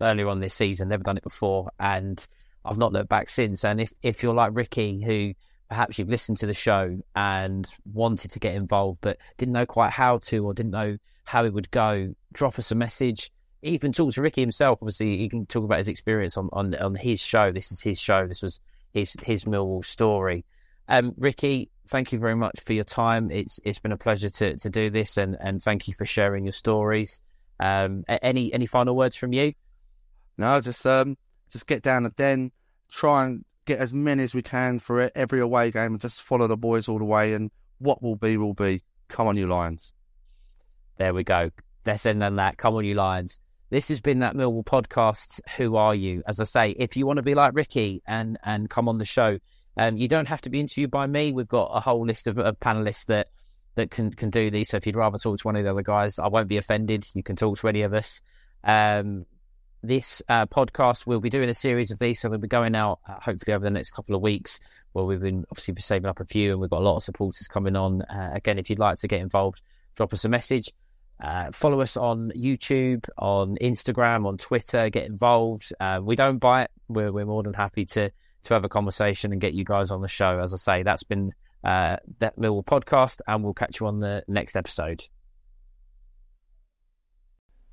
[0.00, 0.88] earlier on this season.
[0.88, 2.24] Never done it before, and
[2.64, 3.64] I've not looked back since.
[3.64, 5.34] And if if you're like Ricky, who
[5.72, 9.90] perhaps you've listened to the show and wanted to get involved, but didn't know quite
[9.90, 13.30] how to, or didn't know how it would go, drop us a message.
[13.62, 14.80] Even talk to Ricky himself.
[14.82, 17.52] Obviously, he can talk about his experience on, on, on his show.
[17.52, 18.26] This is his show.
[18.26, 18.60] This was
[18.92, 20.44] his his Millwall story.
[20.88, 23.30] Um, Ricky, thank you very much for your time.
[23.30, 26.44] It's it's been a pleasure to, to do this, and, and thank you for sharing
[26.44, 27.22] your stories.
[27.60, 29.54] Um, any any final words from you?
[30.36, 31.16] No, just um,
[31.50, 32.52] just get down the den,
[32.90, 36.46] try and get as many as we can for every away game, and just follow
[36.46, 37.34] the boys all the way.
[37.34, 38.82] And what will be will be.
[39.08, 39.92] Come on, you Lions.
[40.98, 41.50] There we go.
[41.84, 42.58] Let's end on that.
[42.58, 43.40] Come on, you Lions.
[43.70, 45.40] this has been that Millwall podcast.
[45.56, 46.22] Who are you?
[46.26, 49.04] As I say, if you want to be like Ricky and and come on the
[49.04, 49.38] show,
[49.76, 51.32] um, you don't have to be interviewed by me.
[51.32, 53.28] We've got a whole list of, of panelists that
[53.74, 54.68] that can can do these.
[54.68, 57.06] So if you'd rather talk to one of the other guys, I won't be offended.
[57.14, 58.20] You can talk to any of us.
[58.64, 59.26] Um,
[59.82, 63.00] this uh, podcast, we'll be doing a series of these, so we'll be going out
[63.08, 64.60] uh, hopefully over the next couple of weeks.
[64.92, 67.48] Where we've been obviously saving up a few, and we've got a lot of supporters
[67.48, 68.02] coming on.
[68.02, 69.62] Uh, again, if you'd like to get involved,
[69.96, 70.70] drop us a message.
[71.22, 74.90] Uh, follow us on YouTube, on Instagram, on Twitter.
[74.90, 75.72] Get involved.
[75.80, 76.68] Uh, we don't bite.
[76.88, 78.10] We're we're more than happy to
[78.44, 80.40] to have a conversation and get you guys on the show.
[80.40, 81.32] As I say, that's been
[81.64, 85.04] uh, that Millwall podcast, and we'll catch you on the next episode.